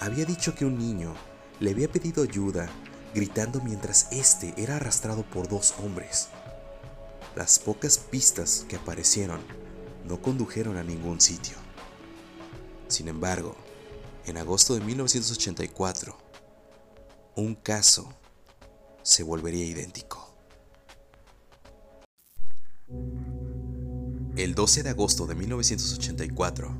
había 0.00 0.24
dicho 0.24 0.56
que 0.56 0.64
un 0.64 0.76
niño 0.76 1.14
le 1.60 1.70
había 1.70 1.86
pedido 1.86 2.24
ayuda 2.24 2.68
gritando 3.14 3.60
mientras 3.60 4.08
este 4.10 4.54
era 4.56 4.76
arrastrado 4.76 5.22
por 5.24 5.48
dos 5.48 5.74
hombres. 5.82 6.28
Las 7.36 7.58
pocas 7.58 7.98
pistas 7.98 8.64
que 8.68 8.76
aparecieron 8.76 9.40
no 10.06 10.20
condujeron 10.20 10.76
a 10.76 10.82
ningún 10.82 11.20
sitio. 11.20 11.56
Sin 12.88 13.08
embargo, 13.08 13.56
en 14.26 14.36
agosto 14.36 14.74
de 14.74 14.80
1984, 14.80 16.16
un 17.36 17.54
caso 17.54 18.12
se 19.02 19.22
volvería 19.22 19.64
idéntico. 19.64 20.34
El 24.36 24.54
12 24.54 24.82
de 24.82 24.90
agosto 24.90 25.26
de 25.26 25.34
1984, 25.34 26.76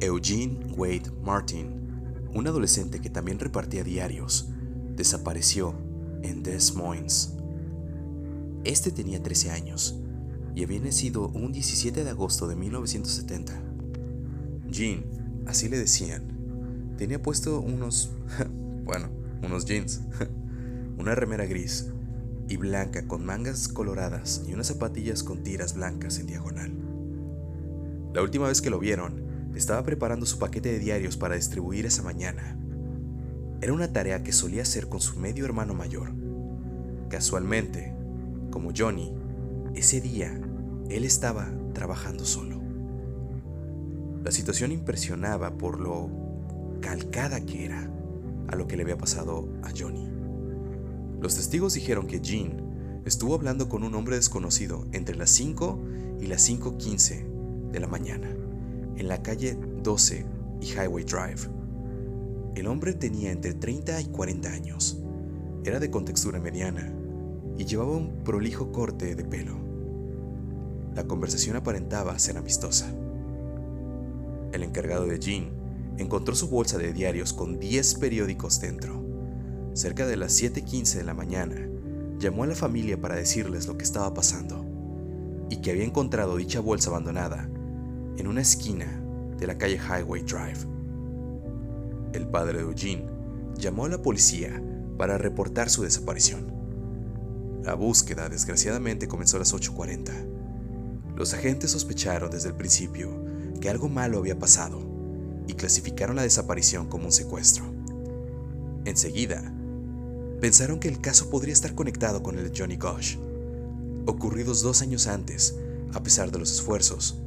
Eugene 0.00 0.72
Wade 0.74 1.10
Martin, 1.22 2.28
un 2.34 2.46
adolescente 2.46 3.00
que 3.00 3.10
también 3.10 3.38
repartía 3.38 3.84
diarios, 3.84 4.48
desapareció 5.00 5.74
en 6.22 6.42
Des 6.42 6.74
Moines. 6.74 7.32
Este 8.64 8.90
tenía 8.90 9.22
13 9.22 9.50
años 9.50 9.98
y 10.54 10.62
había 10.62 10.78
nacido 10.78 11.28
un 11.28 11.52
17 11.52 12.04
de 12.04 12.10
agosto 12.10 12.46
de 12.46 12.54
1970. 12.56 13.62
Jean, 14.68 15.04
así 15.46 15.70
le 15.70 15.78
decían, 15.78 16.94
tenía 16.98 17.22
puesto 17.22 17.60
unos, 17.60 18.10
bueno, 18.84 19.08
unos 19.42 19.64
jeans, 19.64 20.02
una 20.98 21.14
remera 21.14 21.46
gris 21.46 21.86
y 22.46 22.58
blanca 22.58 23.08
con 23.08 23.24
mangas 23.24 23.68
coloradas 23.68 24.42
y 24.46 24.52
unas 24.52 24.66
zapatillas 24.66 25.22
con 25.22 25.42
tiras 25.42 25.74
blancas 25.74 26.18
en 26.18 26.26
diagonal. 26.26 26.72
La 28.12 28.20
última 28.20 28.48
vez 28.48 28.60
que 28.60 28.68
lo 28.68 28.78
vieron, 28.78 29.24
estaba 29.54 29.82
preparando 29.82 30.26
su 30.26 30.38
paquete 30.38 30.70
de 30.70 30.78
diarios 30.78 31.16
para 31.16 31.36
distribuir 31.36 31.86
esa 31.86 32.02
mañana. 32.02 32.58
Era 33.62 33.74
una 33.74 33.92
tarea 33.92 34.22
que 34.22 34.32
solía 34.32 34.62
hacer 34.62 34.88
con 34.88 35.00
su 35.00 35.18
medio 35.18 35.44
hermano 35.44 35.74
mayor. 35.74 36.12
Casualmente, 37.10 37.94
como 38.50 38.72
Johnny, 38.74 39.14
ese 39.74 40.00
día 40.00 40.40
él 40.88 41.04
estaba 41.04 41.50
trabajando 41.74 42.24
solo. 42.24 42.60
La 44.24 44.30
situación 44.30 44.72
impresionaba 44.72 45.58
por 45.58 45.78
lo 45.78 46.08
calcada 46.80 47.44
que 47.44 47.66
era 47.66 47.90
a 48.48 48.56
lo 48.56 48.66
que 48.66 48.76
le 48.76 48.82
había 48.82 48.96
pasado 48.96 49.48
a 49.62 49.70
Johnny. 49.76 50.08
Los 51.20 51.36
testigos 51.36 51.74
dijeron 51.74 52.06
que 52.06 52.20
Jean 52.20 53.02
estuvo 53.04 53.34
hablando 53.34 53.68
con 53.68 53.84
un 53.84 53.94
hombre 53.94 54.16
desconocido 54.16 54.86
entre 54.92 55.16
las 55.16 55.30
5 55.30 55.78
y 56.20 56.26
las 56.26 56.48
5.15 56.48 57.70
de 57.72 57.80
la 57.80 57.86
mañana 57.86 58.30
en 58.96 59.06
la 59.08 59.22
calle 59.22 59.58
12 59.82 60.26
y 60.62 60.66
Highway 60.66 61.04
Drive. 61.04 61.59
El 62.54 62.66
hombre 62.66 62.94
tenía 62.94 63.30
entre 63.30 63.54
30 63.54 64.00
y 64.00 64.04
40 64.06 64.52
años. 64.52 64.98
Era 65.64 65.78
de 65.78 65.90
contextura 65.90 66.40
mediana 66.40 66.92
y 67.56 67.64
llevaba 67.64 67.96
un 67.96 68.24
prolijo 68.24 68.72
corte 68.72 69.14
de 69.14 69.24
pelo. 69.24 69.56
La 70.94 71.04
conversación 71.04 71.56
aparentaba 71.56 72.18
ser 72.18 72.36
amistosa. 72.36 72.92
El 74.52 74.64
encargado 74.64 75.06
de 75.06 75.18
Jean 75.20 75.50
encontró 75.96 76.34
su 76.34 76.48
bolsa 76.48 76.78
de 76.78 76.92
diarios 76.92 77.32
con 77.32 77.60
10 77.60 77.94
periódicos 77.96 78.60
dentro. 78.60 79.00
Cerca 79.74 80.06
de 80.06 80.16
las 80.16 80.42
7.15 80.42 80.94
de 80.94 81.04
la 81.04 81.14
mañana, 81.14 81.68
llamó 82.18 82.42
a 82.42 82.48
la 82.48 82.54
familia 82.54 83.00
para 83.00 83.14
decirles 83.14 83.66
lo 83.66 83.78
que 83.78 83.84
estaba 83.84 84.12
pasando 84.12 84.66
y 85.48 85.58
que 85.58 85.70
había 85.70 85.84
encontrado 85.84 86.36
dicha 86.36 86.60
bolsa 86.60 86.90
abandonada 86.90 87.48
en 88.16 88.26
una 88.26 88.42
esquina 88.42 89.00
de 89.38 89.46
la 89.46 89.56
calle 89.56 89.78
Highway 89.78 90.22
Drive. 90.22 90.79
El 92.12 92.26
padre 92.26 92.58
de 92.58 92.64
Eugene 92.64 93.06
llamó 93.56 93.84
a 93.84 93.88
la 93.88 94.02
policía 94.02 94.62
para 94.98 95.16
reportar 95.16 95.70
su 95.70 95.82
desaparición. 95.82 96.52
La 97.62 97.74
búsqueda 97.74 98.28
desgraciadamente 98.28 99.06
comenzó 99.06 99.36
a 99.36 99.40
las 99.40 99.54
8.40. 99.54 100.10
Los 101.16 101.34
agentes 101.34 101.70
sospecharon 101.70 102.30
desde 102.30 102.48
el 102.48 102.56
principio 102.56 103.10
que 103.60 103.70
algo 103.70 103.88
malo 103.88 104.18
había 104.18 104.38
pasado 104.38 104.80
y 105.46 105.54
clasificaron 105.54 106.16
la 106.16 106.22
desaparición 106.22 106.88
como 106.88 107.06
un 107.06 107.12
secuestro. 107.12 107.64
Enseguida, 108.84 109.52
pensaron 110.40 110.80
que 110.80 110.88
el 110.88 111.00
caso 111.00 111.30
podría 111.30 111.52
estar 111.52 111.74
conectado 111.74 112.22
con 112.22 112.38
el 112.38 112.50
Johnny 112.56 112.76
Gosh. 112.76 113.18
Ocurridos 114.06 114.62
dos 114.62 114.82
años 114.82 115.06
antes, 115.06 115.56
a 115.92 116.02
pesar 116.02 116.32
de 116.32 116.38
los 116.38 116.50
esfuerzos, 116.50 117.20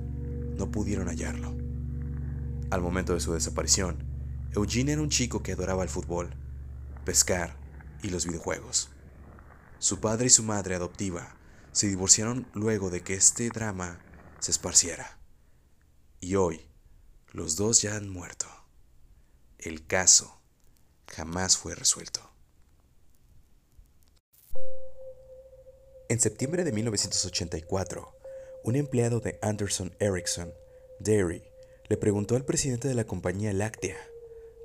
no 0.58 0.72
pudieron 0.72 1.08
hallarlo. 1.08 1.54
Al 2.72 2.82
momento 2.82 3.14
de 3.14 3.20
su 3.20 3.34
desaparición, 3.34 4.13
Eugene 4.56 4.92
era 4.92 5.02
un 5.02 5.10
chico 5.10 5.42
que 5.42 5.54
adoraba 5.54 5.82
el 5.82 5.90
fútbol, 5.90 6.30
pescar 7.06 7.58
y 8.04 8.10
los 8.10 8.28
videojuegos. 8.28 8.90
Su 9.80 10.00
padre 10.00 10.28
y 10.28 10.30
su 10.30 10.44
madre 10.44 10.76
adoptiva 10.76 11.36
se 11.72 11.88
divorciaron 11.88 12.48
luego 12.54 12.92
de 12.92 13.02
que 13.02 13.16
este 13.16 13.50
drama 13.50 14.00
se 14.40 14.52
esparciera. 14.52 15.18
Y 16.20 16.36
hoy, 16.36 16.68
los 17.32 17.56
dos 17.56 17.82
ya 17.82 17.96
han 17.96 18.10
muerto. 18.10 18.46
El 19.58 19.88
caso 19.88 20.40
jamás 21.08 21.58
fue 21.58 21.74
resuelto. 21.74 22.22
En 26.10 26.20
septiembre 26.20 26.64
de 26.64 26.72
1984, 26.72 28.20
un 28.64 28.76
empleado 28.76 29.20
de 29.20 29.40
Anderson 29.42 29.96
Erickson 30.00 30.54
Dairy 31.00 31.44
le 31.90 31.98
preguntó 31.98 32.36
al 32.36 32.46
presidente 32.46 32.88
de 32.88 32.94
la 32.94 33.06
compañía 33.06 33.52
láctea, 33.52 33.98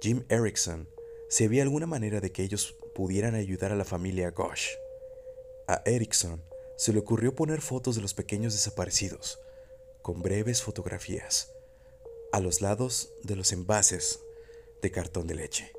Jim 0.00 0.24
Erickson, 0.28 0.88
si 1.28 1.44
había 1.44 1.64
alguna 1.64 1.86
manera 1.86 2.20
de 2.20 2.30
que 2.30 2.44
ellos 2.44 2.76
pudieran 2.94 3.34
ayudar 3.34 3.72
a 3.72 3.76
la 3.76 3.84
familia 3.84 4.30
Gosh. 4.30 4.68
A 5.66 5.82
Erickson 5.86 6.40
se 6.76 6.92
le 6.92 7.00
ocurrió 7.00 7.34
poner 7.34 7.60
fotos 7.60 7.96
de 7.96 8.02
los 8.02 8.14
pequeños 8.14 8.52
desaparecidos, 8.52 9.40
con 10.00 10.22
breves 10.22 10.62
fotografías, 10.62 11.50
a 12.30 12.38
los 12.38 12.60
lados 12.60 13.12
de 13.24 13.34
los 13.34 13.50
envases 13.52 14.20
de 14.82 14.92
cartón 14.92 15.26
de 15.26 15.34
leche. 15.34 15.72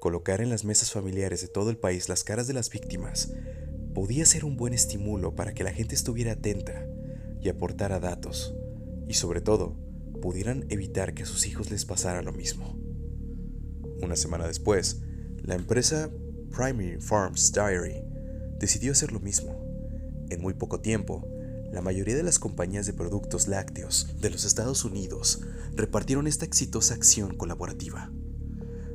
Colocar 0.00 0.40
en 0.40 0.50
las 0.50 0.64
mesas 0.64 0.90
familiares 0.90 1.40
de 1.40 1.48
todo 1.48 1.70
el 1.70 1.76
país 1.76 2.08
las 2.08 2.24
caras 2.24 2.48
de 2.48 2.54
las 2.54 2.68
víctimas 2.68 3.30
podía 3.94 4.26
ser 4.26 4.44
un 4.44 4.56
buen 4.56 4.72
estímulo 4.72 5.36
para 5.36 5.54
que 5.54 5.62
la 5.62 5.72
gente 5.72 5.94
estuviera 5.94 6.32
atenta 6.32 6.84
y 7.40 7.48
aportara 7.48 8.00
datos, 8.00 8.56
y 9.06 9.14
sobre 9.14 9.40
todo, 9.40 9.76
pudieran 10.20 10.66
evitar 10.68 11.14
que 11.14 11.22
a 11.22 11.26
sus 11.26 11.46
hijos 11.46 11.70
les 11.70 11.84
pasara 11.84 12.22
lo 12.22 12.32
mismo. 12.32 12.79
Una 14.02 14.16
semana 14.16 14.46
después, 14.46 15.02
la 15.42 15.54
empresa 15.54 16.10
Primary 16.50 17.00
Farms 17.00 17.52
Diary 17.52 18.02
decidió 18.58 18.92
hacer 18.92 19.12
lo 19.12 19.20
mismo. 19.20 19.58
En 20.30 20.40
muy 20.40 20.54
poco 20.54 20.80
tiempo, 20.80 21.26
la 21.72 21.82
mayoría 21.82 22.16
de 22.16 22.22
las 22.22 22.38
compañías 22.38 22.86
de 22.86 22.92
productos 22.92 23.46
lácteos 23.46 24.16
de 24.20 24.30
los 24.30 24.44
Estados 24.44 24.84
Unidos 24.84 25.40
repartieron 25.74 26.26
esta 26.26 26.44
exitosa 26.44 26.94
acción 26.94 27.36
colaborativa. 27.36 28.10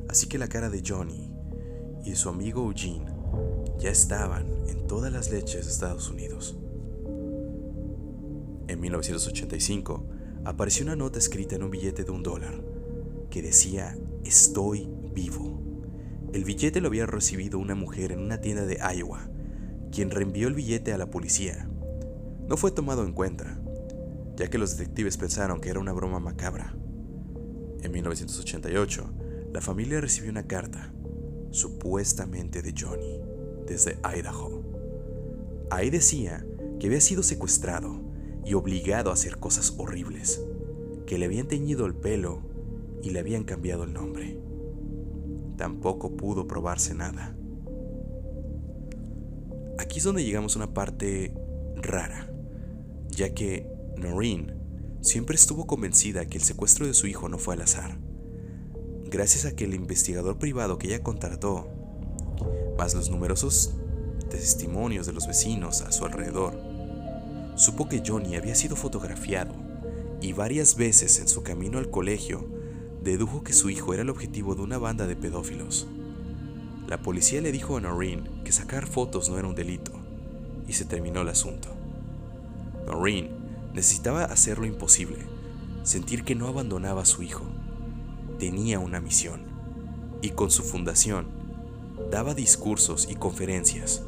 Así 0.08 0.28
que 0.28 0.38
la 0.38 0.48
cara 0.48 0.70
de 0.70 0.82
Johnny 0.86 1.32
y 2.04 2.14
su 2.16 2.28
amigo 2.28 2.64
Eugene 2.64 3.06
ya 3.78 3.90
estaban 3.90 4.46
en 4.68 4.86
todas 4.86 5.12
las 5.12 5.30
leches 5.30 5.66
de 5.66 5.72
Estados 5.72 6.10
Unidos. 6.10 6.56
En 8.68 8.80
1985 8.80 10.06
apareció 10.44 10.84
una 10.84 10.96
nota 10.96 11.18
escrita 11.18 11.56
en 11.56 11.62
un 11.62 11.70
billete 11.70 12.04
de 12.04 12.10
un 12.10 12.22
dólar 12.22 12.62
que 13.30 13.42
decía 13.42 13.96
Estoy 14.26 14.88
vivo. 15.14 15.62
El 16.32 16.44
billete 16.44 16.80
lo 16.80 16.88
había 16.88 17.06
recibido 17.06 17.58
una 17.58 17.74
mujer 17.74 18.12
en 18.12 18.20
una 18.20 18.40
tienda 18.40 18.66
de 18.66 18.78
Iowa, 18.94 19.30
quien 19.92 20.10
reenvió 20.10 20.48
el 20.48 20.54
billete 20.54 20.92
a 20.92 20.98
la 20.98 21.08
policía 21.08 21.68
no 22.48 22.56
fue 22.56 22.70
tomado 22.70 23.04
en 23.04 23.12
cuenta, 23.12 23.60
ya 24.36 24.48
que 24.48 24.58
los 24.58 24.76
detectives 24.76 25.16
pensaron 25.16 25.60
que 25.60 25.68
era 25.68 25.80
una 25.80 25.92
broma 25.92 26.20
macabra. 26.20 26.76
En 27.82 27.90
1988, 27.90 29.04
la 29.52 29.60
familia 29.60 30.00
recibió 30.00 30.30
una 30.30 30.46
carta, 30.46 30.92
supuestamente 31.50 32.62
de 32.62 32.72
Johnny, 32.78 33.20
desde 33.66 33.98
Idaho. 34.04 34.62
Ahí 35.70 35.90
decía 35.90 36.46
que 36.78 36.86
había 36.86 37.00
sido 37.00 37.24
secuestrado 37.24 38.00
y 38.44 38.54
obligado 38.54 39.10
a 39.10 39.14
hacer 39.14 39.38
cosas 39.38 39.74
horribles, 39.76 40.40
que 41.04 41.18
le 41.18 41.26
habían 41.26 41.48
teñido 41.48 41.84
el 41.86 41.94
pelo 41.94 42.42
y 43.02 43.10
le 43.10 43.20
habían 43.20 43.44
cambiado 43.44 43.84
el 43.84 43.92
nombre. 43.92 44.38
Tampoco 45.56 46.16
pudo 46.16 46.46
probarse 46.46 46.94
nada. 46.94 47.36
Aquí 49.78 49.98
es 49.98 50.04
donde 50.04 50.24
llegamos 50.24 50.56
a 50.56 50.58
una 50.58 50.74
parte 50.74 51.34
rara 51.76 52.30
ya 53.16 53.32
que 53.32 53.66
Noreen 53.96 54.54
siempre 55.00 55.36
estuvo 55.36 55.66
convencida 55.66 56.26
que 56.26 56.36
el 56.36 56.44
secuestro 56.44 56.86
de 56.86 56.94
su 56.94 57.06
hijo 57.06 57.28
no 57.28 57.38
fue 57.38 57.54
al 57.54 57.62
azar. 57.62 57.98
Gracias 59.06 59.46
a 59.46 59.56
que 59.56 59.64
el 59.64 59.74
investigador 59.74 60.38
privado 60.38 60.78
que 60.78 60.88
ella 60.88 61.02
contrató, 61.02 61.68
más 62.76 62.94
los 62.94 63.08
numerosos 63.08 63.74
testimonios 64.30 65.06
de 65.06 65.14
los 65.14 65.26
vecinos 65.26 65.80
a 65.80 65.92
su 65.92 66.04
alrededor, 66.04 66.54
supo 67.54 67.88
que 67.88 68.02
Johnny 68.06 68.36
había 68.36 68.54
sido 68.54 68.76
fotografiado 68.76 69.54
y 70.20 70.32
varias 70.34 70.76
veces 70.76 71.18
en 71.18 71.28
su 71.28 71.42
camino 71.42 71.78
al 71.78 71.90
colegio 71.90 72.46
dedujo 73.12 73.42
que 73.42 73.52
su 73.52 73.70
hijo 73.70 73.94
era 73.94 74.02
el 74.02 74.10
objetivo 74.10 74.54
de 74.54 74.62
una 74.62 74.78
banda 74.78 75.06
de 75.06 75.16
pedófilos. 75.16 75.86
La 76.88 77.02
policía 77.02 77.40
le 77.40 77.52
dijo 77.52 77.76
a 77.76 77.80
Noreen 77.80 78.42
que 78.44 78.52
sacar 78.52 78.86
fotos 78.86 79.28
no 79.28 79.38
era 79.38 79.48
un 79.48 79.54
delito, 79.54 79.92
y 80.68 80.72
se 80.72 80.84
terminó 80.84 81.22
el 81.22 81.28
asunto. 81.28 81.68
Noreen 82.86 83.30
necesitaba 83.74 84.24
hacer 84.24 84.58
lo 84.58 84.66
imposible, 84.66 85.18
sentir 85.82 86.24
que 86.24 86.34
no 86.34 86.48
abandonaba 86.48 87.02
a 87.02 87.06
su 87.06 87.22
hijo. 87.22 87.44
Tenía 88.38 88.78
una 88.78 89.00
misión, 89.00 89.42
y 90.22 90.30
con 90.30 90.50
su 90.50 90.62
fundación, 90.62 91.26
daba 92.10 92.34
discursos 92.34 93.08
y 93.10 93.14
conferencias. 93.14 94.02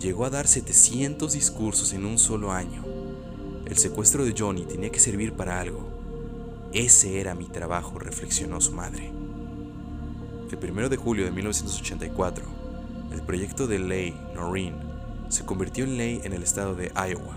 Llegó 0.00 0.24
a 0.24 0.30
dar 0.30 0.46
700 0.46 1.32
discursos 1.32 1.92
en 1.92 2.06
un 2.06 2.18
solo 2.18 2.52
año. 2.52 2.84
El 3.66 3.76
secuestro 3.76 4.24
de 4.24 4.34
Johnny 4.36 4.64
tenía 4.64 4.90
que 4.90 5.00
servir 5.00 5.32
para 5.32 5.60
algo. 5.60 5.97
Ese 6.72 7.20
era 7.20 7.34
mi 7.34 7.46
trabajo, 7.46 7.98
reflexionó 7.98 8.60
su 8.60 8.72
madre. 8.72 9.10
El 10.50 10.70
1 10.70 10.88
de 10.88 10.96
julio 10.96 11.24
de 11.24 11.30
1984, 11.30 12.44
el 13.12 13.22
proyecto 13.22 13.66
de 13.66 13.78
ley 13.78 14.14
Noreen 14.34 14.74
se 15.28 15.44
convirtió 15.44 15.84
en 15.84 15.96
ley 15.96 16.20
en 16.24 16.32
el 16.32 16.42
estado 16.42 16.74
de 16.74 16.92
Iowa. 16.94 17.36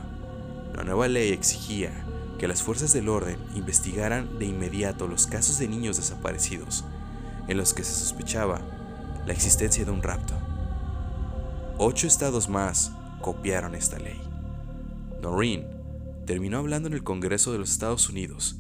La 0.76 0.84
nueva 0.84 1.08
ley 1.08 1.32
exigía 1.32 1.92
que 2.40 2.48
las 2.48 2.62
fuerzas 2.62 2.92
del 2.92 3.08
orden 3.08 3.38
investigaran 3.56 4.40
de 4.40 4.46
inmediato 4.46 5.08
los 5.08 5.28
casos 5.28 5.60
de 5.60 5.68
niños 5.68 5.98
desaparecidos 5.98 6.84
en 7.48 7.58
los 7.58 7.74
que 7.74 7.84
se 7.84 7.94
sospechaba 7.94 8.60
la 9.26 9.34
existencia 9.34 9.86
de 9.86 9.92
un 9.92 10.04
rapto. 10.04 10.34
Ocho 11.78 12.08
estados 12.08 12.50
más 12.50 12.92
copiaron 13.22 13.76
esta 13.76 13.98
ley. 13.98 14.20
Noreen 15.22 15.68
terminó 16.26 16.58
hablando 16.58 16.88
en 16.88 16.94
el 16.94 17.04
Congreso 17.04 17.52
de 17.52 17.60
los 17.60 17.72
Estados 17.72 18.10
Unidos, 18.10 18.58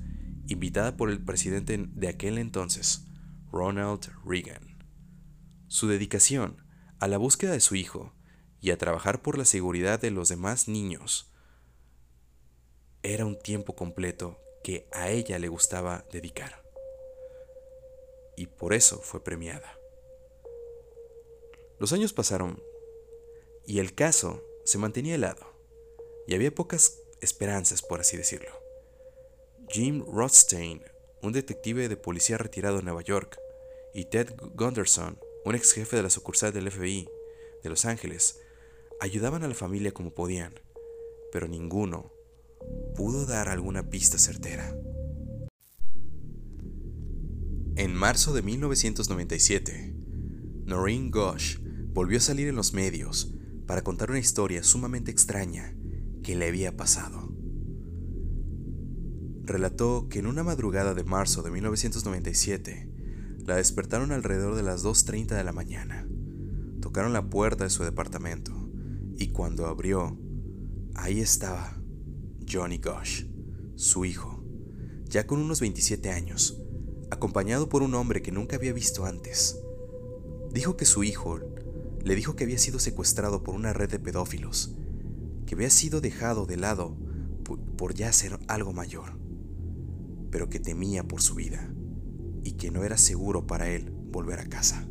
invitada 0.51 0.97
por 0.97 1.09
el 1.09 1.23
presidente 1.23 1.77
de 1.77 2.07
aquel 2.07 2.37
entonces, 2.37 3.05
Ronald 3.51 4.11
Reagan. 4.25 4.77
Su 5.67 5.87
dedicación 5.87 6.65
a 6.99 7.07
la 7.07 7.17
búsqueda 7.17 7.51
de 7.51 7.59
su 7.59 7.75
hijo 7.75 8.13
y 8.59 8.71
a 8.71 8.77
trabajar 8.77 9.21
por 9.21 9.37
la 9.37 9.45
seguridad 9.45 9.99
de 9.99 10.11
los 10.11 10.29
demás 10.29 10.67
niños 10.67 11.31
era 13.03 13.25
un 13.25 13.39
tiempo 13.39 13.75
completo 13.75 14.39
que 14.63 14.87
a 14.91 15.09
ella 15.09 15.39
le 15.39 15.47
gustaba 15.47 16.05
dedicar. 16.11 16.61
Y 18.37 18.45
por 18.45 18.73
eso 18.73 18.99
fue 18.99 19.23
premiada. 19.23 19.77
Los 21.79 21.93
años 21.93 22.13
pasaron 22.13 22.61
y 23.65 23.79
el 23.79 23.95
caso 23.95 24.43
se 24.65 24.77
mantenía 24.77 25.15
helado 25.15 25.51
y 26.27 26.35
había 26.35 26.53
pocas 26.53 26.99
esperanzas, 27.21 27.81
por 27.81 27.99
así 27.99 28.17
decirlo. 28.17 28.51
Jim 29.73 30.03
Rothstein, 30.05 30.81
un 31.21 31.31
detective 31.31 31.87
de 31.87 31.95
policía 31.95 32.37
retirado 32.37 32.79
en 32.79 32.85
Nueva 32.85 33.03
York, 33.03 33.39
y 33.93 34.03
Ted 34.03 34.33
Gunderson, 34.53 35.17
un 35.45 35.55
ex 35.55 35.71
jefe 35.71 35.95
de 35.95 36.03
la 36.03 36.09
sucursal 36.09 36.51
del 36.51 36.69
FBI 36.69 37.07
de 37.63 37.69
Los 37.69 37.85
Ángeles, 37.85 38.37
ayudaban 38.99 39.45
a 39.45 39.47
la 39.47 39.55
familia 39.55 39.93
como 39.93 40.13
podían, 40.13 40.53
pero 41.31 41.47
ninguno 41.47 42.11
pudo 42.97 43.25
dar 43.25 43.47
alguna 43.47 43.89
pista 43.89 44.17
certera. 44.17 44.75
En 47.77 47.95
marzo 47.95 48.33
de 48.33 48.41
1997, 48.41 49.95
Noreen 50.65 51.11
Gosh 51.11 51.59
volvió 51.93 52.17
a 52.17 52.21
salir 52.21 52.49
en 52.49 52.55
los 52.55 52.73
medios 52.73 53.33
para 53.67 53.83
contar 53.83 54.09
una 54.09 54.19
historia 54.19 54.63
sumamente 54.63 55.11
extraña 55.11 55.77
que 56.23 56.35
le 56.35 56.49
había 56.49 56.75
pasado. 56.75 57.30
Relató 59.43 60.07
que 60.09 60.19
en 60.19 60.27
una 60.27 60.43
madrugada 60.43 60.93
de 60.93 61.03
marzo 61.03 61.41
de 61.41 61.51
1997, 61.51 62.89
la 63.45 63.55
despertaron 63.55 64.11
alrededor 64.11 64.55
de 64.55 64.63
las 64.63 64.83
2.30 64.83 65.35
de 65.35 65.43
la 65.43 65.51
mañana. 65.51 66.07
Tocaron 66.79 67.13
la 67.13 67.29
puerta 67.29 67.63
de 67.63 67.69
su 67.69 67.83
departamento 67.83 68.53
y 69.17 69.27
cuando 69.29 69.67
abrió, 69.67 70.17
ahí 70.95 71.19
estaba 71.19 71.81
Johnny 72.49 72.77
Gosh, 72.77 73.25
su 73.75 74.05
hijo, 74.05 74.43
ya 75.05 75.27
con 75.27 75.39
unos 75.39 75.59
27 75.59 76.09
años, 76.11 76.61
acompañado 77.11 77.69
por 77.69 77.83
un 77.83 77.93
hombre 77.93 78.21
que 78.21 78.31
nunca 78.31 78.55
había 78.55 78.73
visto 78.73 79.05
antes. 79.05 79.59
Dijo 80.51 80.75
que 80.75 80.85
su 80.85 81.03
hijo 81.03 81.39
le 82.03 82.15
dijo 82.15 82.35
que 82.35 82.45
había 82.45 82.57
sido 82.57 82.79
secuestrado 82.79 83.43
por 83.43 83.55
una 83.55 83.73
red 83.73 83.89
de 83.89 83.99
pedófilos, 83.99 84.75
que 85.45 85.55
había 85.55 85.69
sido 85.69 86.01
dejado 86.01 86.45
de 86.45 86.57
lado 86.57 86.97
por, 87.77 87.93
ya 87.93 88.11
ser 88.13 88.39
algo 88.47 88.73
mayor, 88.73 89.19
pero 90.31 90.49
que 90.49 90.59
temía 90.59 91.03
por 91.07 91.21
su 91.21 91.35
vida 91.35 91.71
y 92.43 92.53
que 92.53 92.71
no 92.71 92.83
era 92.83 92.97
seguro 92.97 93.45
para 93.45 93.69
él 93.69 93.91
volver 94.11 94.39
a 94.39 94.45
casa. 94.45 94.87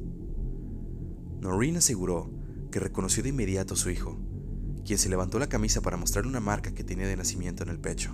Noreen 1.40 1.78
aseguró 1.78 2.30
que 2.70 2.78
reconoció 2.78 3.22
de 3.22 3.30
inmediato 3.30 3.74
a 3.74 3.76
su 3.76 3.90
hijo, 3.90 4.18
quien 4.84 4.98
se 4.98 5.08
levantó 5.08 5.38
la 5.38 5.48
camisa 5.48 5.80
para 5.80 5.96
mostrarle 5.96 6.30
una 6.30 6.40
marca 6.40 6.74
que 6.74 6.84
tenía 6.84 7.06
de 7.06 7.16
nacimiento 7.16 7.62
en 7.62 7.70
el 7.70 7.80
pecho. 7.80 8.12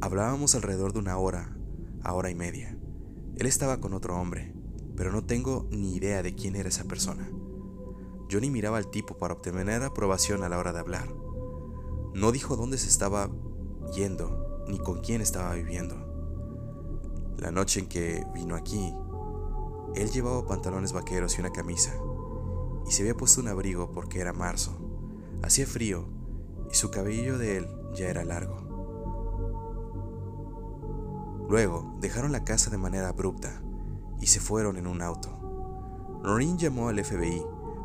Hablábamos 0.00 0.54
alrededor 0.54 0.92
de 0.92 1.00
una 1.00 1.18
hora, 1.18 1.56
a 2.02 2.14
hora 2.14 2.30
y 2.30 2.34
media. 2.34 2.78
Él 3.36 3.46
estaba 3.46 3.80
con 3.80 3.92
otro 3.92 4.18
hombre, 4.18 4.54
pero 4.96 5.12
no 5.12 5.24
tengo 5.24 5.68
ni 5.70 5.96
idea 5.96 6.22
de 6.22 6.34
quién 6.34 6.56
era 6.56 6.68
esa 6.68 6.84
persona. 6.84 7.30
Yo 8.28 8.40
ni 8.40 8.50
miraba 8.50 8.78
al 8.78 8.90
tipo 8.90 9.18
para 9.18 9.34
obtener 9.34 9.82
aprobación 9.82 10.42
a 10.42 10.48
la 10.48 10.58
hora 10.58 10.72
de 10.72 10.78
hablar. 10.78 11.14
No 12.14 12.32
dijo 12.32 12.56
dónde 12.56 12.78
se 12.78 12.88
estaba 12.88 13.30
yendo 13.94 14.51
ni 14.66 14.78
con 14.78 15.00
quién 15.00 15.20
estaba 15.20 15.54
viviendo. 15.54 15.96
La 17.38 17.50
noche 17.50 17.80
en 17.80 17.88
que 17.88 18.24
vino 18.34 18.54
aquí, 18.54 18.94
él 19.94 20.10
llevaba 20.10 20.46
pantalones 20.46 20.92
vaqueros 20.92 21.36
y 21.36 21.40
una 21.40 21.50
camisa, 21.50 21.92
y 22.86 22.92
se 22.92 23.02
había 23.02 23.16
puesto 23.16 23.40
un 23.40 23.48
abrigo 23.48 23.92
porque 23.92 24.20
era 24.20 24.32
marzo. 24.32 24.72
Hacía 25.42 25.66
frío 25.66 26.04
y 26.70 26.74
su 26.74 26.90
cabello 26.90 27.38
de 27.38 27.58
él 27.58 27.68
ya 27.94 28.08
era 28.08 28.24
largo. 28.24 28.62
Luego 31.48 31.96
dejaron 32.00 32.32
la 32.32 32.44
casa 32.44 32.70
de 32.70 32.78
manera 32.78 33.08
abrupta 33.08 33.62
y 34.20 34.26
se 34.28 34.40
fueron 34.40 34.76
en 34.76 34.86
un 34.86 35.02
auto. 35.02 35.28
Noreen 36.22 36.56
llamó 36.56 36.88
al 36.88 37.04
FBI 37.04 37.44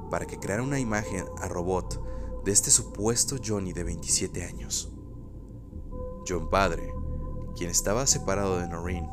para 0.09 0.25
que 0.25 0.39
creara 0.39 0.63
una 0.63 0.79
imagen 0.79 1.25
a 1.41 1.47
robot 1.47 2.43
de 2.45 2.51
este 2.51 2.71
supuesto 2.71 3.37
Johnny 3.45 3.73
de 3.73 3.83
27 3.83 4.45
años. 4.45 4.96
John 6.27 6.49
Padre, 6.49 6.93
quien 7.55 7.69
estaba 7.69 8.05
separado 8.05 8.59
de 8.59 8.67
Noreen, 8.67 9.09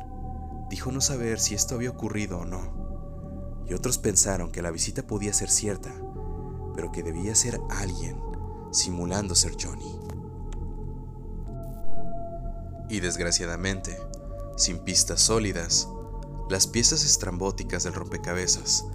dijo 0.69 0.91
no 0.91 1.01
saber 1.01 1.39
si 1.39 1.55
esto 1.55 1.75
había 1.75 1.91
ocurrido 1.91 2.39
o 2.39 2.45
no, 2.45 3.63
y 3.67 3.73
otros 3.73 3.97
pensaron 3.97 4.51
que 4.51 4.61
la 4.61 4.71
visita 4.71 5.07
podía 5.07 5.33
ser 5.33 5.49
cierta, 5.49 5.93
pero 6.75 6.91
que 6.91 7.03
debía 7.03 7.35
ser 7.35 7.59
alguien 7.69 8.19
simulando 8.71 9.35
ser 9.35 9.55
Johnny. 9.59 9.99
Y 12.89 12.99
desgraciadamente, 12.99 13.97
sin 14.57 14.79
pistas 14.79 15.21
sólidas, 15.21 15.89
las 16.49 16.67
piezas 16.67 17.03
estrambóticas 17.03 17.83
del 17.83 17.93
rompecabezas 17.93 18.85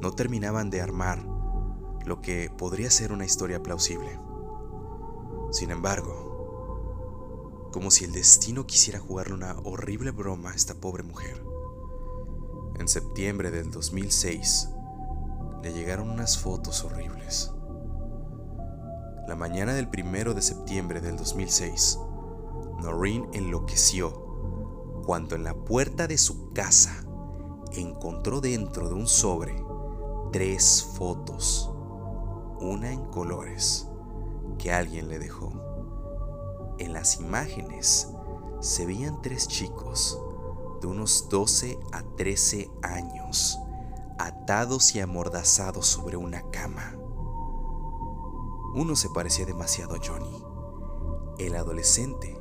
no 0.00 0.12
terminaban 0.12 0.70
de 0.70 0.80
armar 0.80 1.24
lo 2.04 2.20
que 2.20 2.50
podría 2.50 2.90
ser 2.90 3.12
una 3.12 3.24
historia 3.24 3.62
plausible. 3.62 4.18
Sin 5.52 5.70
embargo, 5.70 6.25
como 7.72 7.90
si 7.90 8.04
el 8.04 8.12
destino 8.12 8.66
quisiera 8.66 8.98
jugarle 8.98 9.34
una 9.34 9.56
horrible 9.64 10.10
broma 10.10 10.50
a 10.50 10.54
esta 10.54 10.74
pobre 10.74 11.02
mujer. 11.02 11.42
En 12.78 12.88
septiembre 12.88 13.50
del 13.50 13.70
2006, 13.70 14.68
le 15.62 15.72
llegaron 15.72 16.10
unas 16.10 16.38
fotos 16.38 16.84
horribles. 16.84 17.52
La 19.26 19.34
mañana 19.34 19.74
del 19.74 19.88
primero 19.88 20.34
de 20.34 20.42
septiembre 20.42 21.00
del 21.00 21.16
2006, 21.16 21.98
Noreen 22.82 23.26
enloqueció 23.32 24.12
cuando 25.04 25.34
en 25.34 25.44
la 25.44 25.54
puerta 25.54 26.06
de 26.06 26.18
su 26.18 26.52
casa 26.52 27.04
encontró 27.72 28.40
dentro 28.40 28.88
de 28.88 28.94
un 28.94 29.06
sobre 29.06 29.56
tres 30.32 30.92
fotos, 30.94 31.70
una 32.60 32.92
en 32.92 33.04
colores, 33.06 33.88
que 34.58 34.72
alguien 34.72 35.08
le 35.08 35.18
dejó. 35.18 35.65
En 36.78 36.92
las 36.92 37.16
imágenes 37.20 38.08
se 38.60 38.86
veían 38.86 39.22
tres 39.22 39.48
chicos 39.48 40.20
de 40.80 40.86
unos 40.86 41.28
12 41.30 41.78
a 41.92 42.02
13 42.02 42.70
años, 42.82 43.58
atados 44.18 44.94
y 44.94 45.00
amordazados 45.00 45.86
sobre 45.86 46.16
una 46.16 46.42
cama. 46.50 46.94
Uno 48.74 48.94
se 48.94 49.08
parecía 49.08 49.46
demasiado 49.46 49.94
a 49.94 50.00
Johnny. 50.04 50.44
El 51.38 51.56
adolescente 51.56 52.38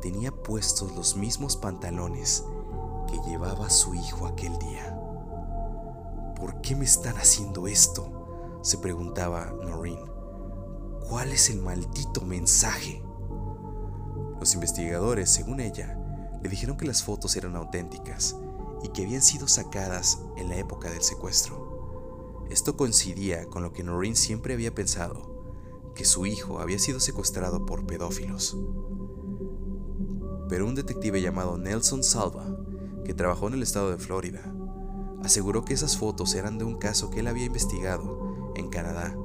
tenía 0.00 0.32
puestos 0.32 0.94
los 0.94 1.16
mismos 1.16 1.56
pantalones 1.56 2.44
que 3.06 3.18
llevaba 3.28 3.68
su 3.68 3.94
hijo 3.94 4.26
aquel 4.26 4.58
día. 4.58 4.98
¿Por 6.36 6.60
qué 6.62 6.74
me 6.74 6.84
están 6.84 7.16
haciendo 7.16 7.66
esto? 7.66 8.14
se 8.64 8.78
preguntaba 8.78 9.52
Noreen. 9.62 10.00
¿Cuál 11.06 11.32
es 11.32 11.50
el 11.50 11.60
maldito 11.60 12.22
mensaje? 12.22 13.03
Los 14.44 14.52
investigadores, 14.52 15.30
según 15.30 15.58
ella, 15.58 15.98
le 16.42 16.50
dijeron 16.50 16.76
que 16.76 16.84
las 16.84 17.02
fotos 17.02 17.34
eran 17.34 17.56
auténticas 17.56 18.36
y 18.82 18.88
que 18.88 19.04
habían 19.04 19.22
sido 19.22 19.48
sacadas 19.48 20.18
en 20.36 20.50
la 20.50 20.56
época 20.58 20.90
del 20.90 21.00
secuestro. 21.00 22.44
Esto 22.50 22.76
coincidía 22.76 23.46
con 23.46 23.62
lo 23.62 23.72
que 23.72 23.82
Noreen 23.82 24.14
siempre 24.14 24.52
había 24.52 24.74
pensado, 24.74 25.90
que 25.94 26.04
su 26.04 26.26
hijo 26.26 26.60
había 26.60 26.78
sido 26.78 27.00
secuestrado 27.00 27.64
por 27.64 27.86
pedófilos. 27.86 28.54
Pero 30.50 30.66
un 30.66 30.74
detective 30.74 31.22
llamado 31.22 31.56
Nelson 31.56 32.04
Salva, 32.04 32.44
que 33.06 33.14
trabajó 33.14 33.48
en 33.48 33.54
el 33.54 33.62
estado 33.62 33.92
de 33.92 33.96
Florida, 33.96 34.54
aseguró 35.22 35.64
que 35.64 35.72
esas 35.72 35.96
fotos 35.96 36.34
eran 36.34 36.58
de 36.58 36.64
un 36.64 36.76
caso 36.76 37.08
que 37.08 37.20
él 37.20 37.28
había 37.28 37.46
investigado 37.46 38.52
en 38.56 38.68
Canadá 38.68 39.16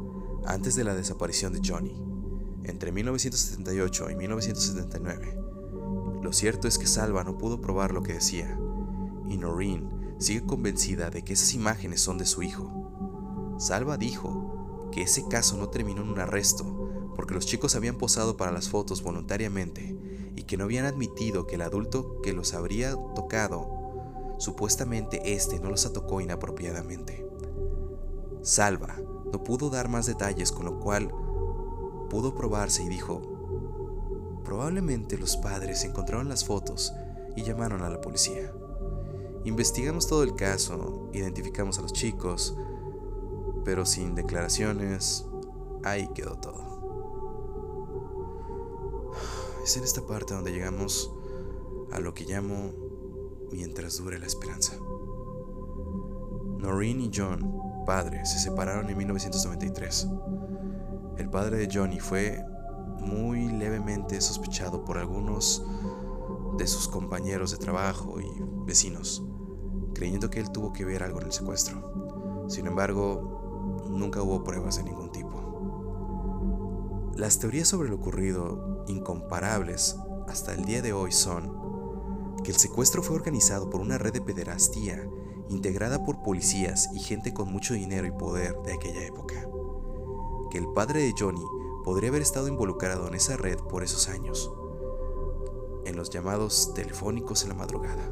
antes 0.45 0.75
de 0.75 0.85
la 0.85 0.95
desaparición 0.95 1.51
de 1.51 1.59
Johnny, 1.61 2.08
entre 2.69 2.91
1978 2.91 4.09
y 4.11 4.15
1979. 4.15 5.39
Lo 6.21 6.33
cierto 6.33 6.67
es 6.67 6.77
que 6.77 6.87
Salva 6.87 7.23
no 7.23 7.37
pudo 7.37 7.61
probar 7.61 7.93
lo 7.93 8.03
que 8.03 8.13
decía, 8.13 8.59
y 9.27 9.37
Noreen 9.37 9.89
sigue 10.19 10.45
convencida 10.45 11.09
de 11.09 11.23
que 11.23 11.33
esas 11.33 11.53
imágenes 11.53 12.01
son 12.01 12.17
de 12.17 12.25
su 12.25 12.43
hijo. 12.43 13.55
Salva 13.57 13.97
dijo 13.97 14.89
que 14.91 15.03
ese 15.03 15.27
caso 15.27 15.57
no 15.57 15.69
terminó 15.69 16.01
en 16.01 16.09
un 16.09 16.19
arresto 16.19 17.11
porque 17.15 17.33
los 17.33 17.45
chicos 17.45 17.75
habían 17.75 17.97
posado 17.97 18.37
para 18.37 18.51
las 18.51 18.69
fotos 18.69 19.03
voluntariamente 19.03 19.97
y 20.35 20.43
que 20.43 20.55
no 20.55 20.63
habían 20.63 20.85
admitido 20.85 21.47
que 21.47 21.55
el 21.55 21.61
adulto 21.61 22.21
que 22.21 22.31
los 22.31 22.53
habría 22.53 22.95
tocado, 23.13 24.35
supuestamente 24.37 25.33
este 25.33 25.59
no 25.59 25.69
los 25.69 25.85
atacó 25.85 26.21
inapropiadamente. 26.21 27.27
Salva 28.41 28.97
no 29.31 29.43
pudo 29.43 29.69
dar 29.69 29.89
más 29.89 30.05
detalles, 30.05 30.51
con 30.51 30.65
lo 30.65 30.79
cual 30.79 31.11
pudo 32.09 32.35
probarse 32.35 32.83
y 32.83 32.89
dijo, 32.89 33.21
probablemente 34.43 35.17
los 35.17 35.37
padres 35.37 35.83
encontraron 35.83 36.27
las 36.27 36.43
fotos 36.43 36.93
y 37.35 37.43
llamaron 37.43 37.81
a 37.83 37.89
la 37.89 38.01
policía. 38.01 38.51
Investigamos 39.45 40.07
todo 40.07 40.23
el 40.23 40.35
caso, 40.35 41.09
identificamos 41.13 41.79
a 41.79 41.81
los 41.81 41.93
chicos, 41.93 42.57
pero 43.63 43.85
sin 43.85 44.15
declaraciones, 44.15 45.25
ahí 45.83 46.09
quedó 46.13 46.37
todo. 46.39 46.69
Es 49.63 49.77
en 49.77 49.83
esta 49.83 50.05
parte 50.05 50.33
donde 50.33 50.51
llegamos 50.51 51.13
a 51.91 51.99
lo 51.99 52.13
que 52.13 52.25
llamo 52.25 52.73
mientras 53.51 53.97
dure 53.97 54.19
la 54.19 54.25
esperanza. 54.25 54.77
Noreen 56.57 57.01
y 57.01 57.11
John, 57.13 57.85
padres, 57.85 58.31
se 58.31 58.39
separaron 58.39 58.89
en 58.89 58.97
1993. 58.97 60.07
El 61.19 61.29
padre 61.29 61.57
de 61.57 61.69
Johnny 61.71 61.99
fue 61.99 62.43
muy 63.01 63.49
levemente 63.49 64.19
sospechado 64.21 64.85
por 64.85 64.97
algunos 64.97 65.65
de 66.57 66.65
sus 66.65 66.87
compañeros 66.87 67.51
de 67.51 67.57
trabajo 67.57 68.21
y 68.21 68.27
vecinos, 68.65 69.21
creyendo 69.93 70.29
que 70.29 70.39
él 70.39 70.49
tuvo 70.49 70.71
que 70.71 70.85
ver 70.85 71.03
algo 71.03 71.19
en 71.19 71.25
el 71.25 71.33
secuestro. 71.33 72.45
Sin 72.47 72.67
embargo, 72.67 73.83
nunca 73.89 74.21
hubo 74.21 74.45
pruebas 74.45 74.77
de 74.77 74.83
ningún 74.83 75.11
tipo. 75.11 77.11
Las 77.17 77.37
teorías 77.37 77.67
sobre 77.67 77.89
lo 77.89 77.97
ocurrido, 77.97 78.85
incomparables 78.87 79.97
hasta 80.29 80.53
el 80.53 80.63
día 80.63 80.81
de 80.81 80.93
hoy, 80.93 81.11
son 81.11 81.59
que 82.45 82.51
el 82.51 82.57
secuestro 82.57 83.03
fue 83.03 83.17
organizado 83.17 83.69
por 83.69 83.81
una 83.81 83.97
red 83.97 84.13
de 84.13 84.21
pederastía 84.21 85.05
integrada 85.49 86.05
por 86.05 86.23
policías 86.23 86.89
y 86.93 86.99
gente 86.99 87.33
con 87.33 87.51
mucho 87.51 87.73
dinero 87.73 88.07
y 88.07 88.11
poder 88.11 88.55
de 88.63 88.71
aquella 88.71 89.05
época. 89.05 89.35
Que 90.49 90.57
el 90.57 90.67
padre 90.69 91.01
de 91.01 91.13
Johnny 91.17 91.45
podría 91.83 92.09
haber 92.09 92.21
estado 92.21 92.47
involucrado 92.47 93.07
en 93.07 93.15
esa 93.15 93.37
red 93.37 93.57
por 93.57 93.83
esos 93.83 94.09
años 94.09 94.51
en 95.85 95.95
los 95.95 96.09
llamados 96.09 96.73
telefónicos 96.73 97.43
en 97.43 97.49
la 97.49 97.55
madrugada. 97.55 98.11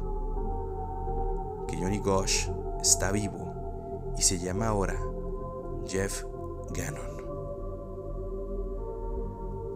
Que 1.66 1.76
Johnny 1.76 1.98
Gosh 1.98 2.48
está 2.80 3.12
vivo 3.12 3.52
y 4.16 4.22
se 4.22 4.38
llama 4.38 4.68
ahora 4.68 4.98
Jeff 5.86 6.24
Gannon. 6.70 7.18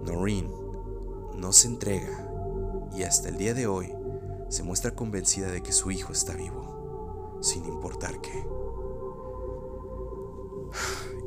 Noreen 0.05 0.53
no 1.37 1.53
se 1.53 1.69
entrega 1.69 2.29
y 2.93 3.05
hasta 3.05 3.29
el 3.29 3.39
día 3.39 3.55
de 3.55 3.67
hoy 3.67 3.95
se 4.49 4.63
muestra 4.63 4.95
convencida 4.95 5.49
de 5.49 5.63
que 5.63 5.73
su 5.73 5.91
hijo 5.91 6.13
está 6.13 6.35
vivo, 6.35 7.39
sin 7.41 7.65
importar 7.67 8.21
qué. 8.21 8.45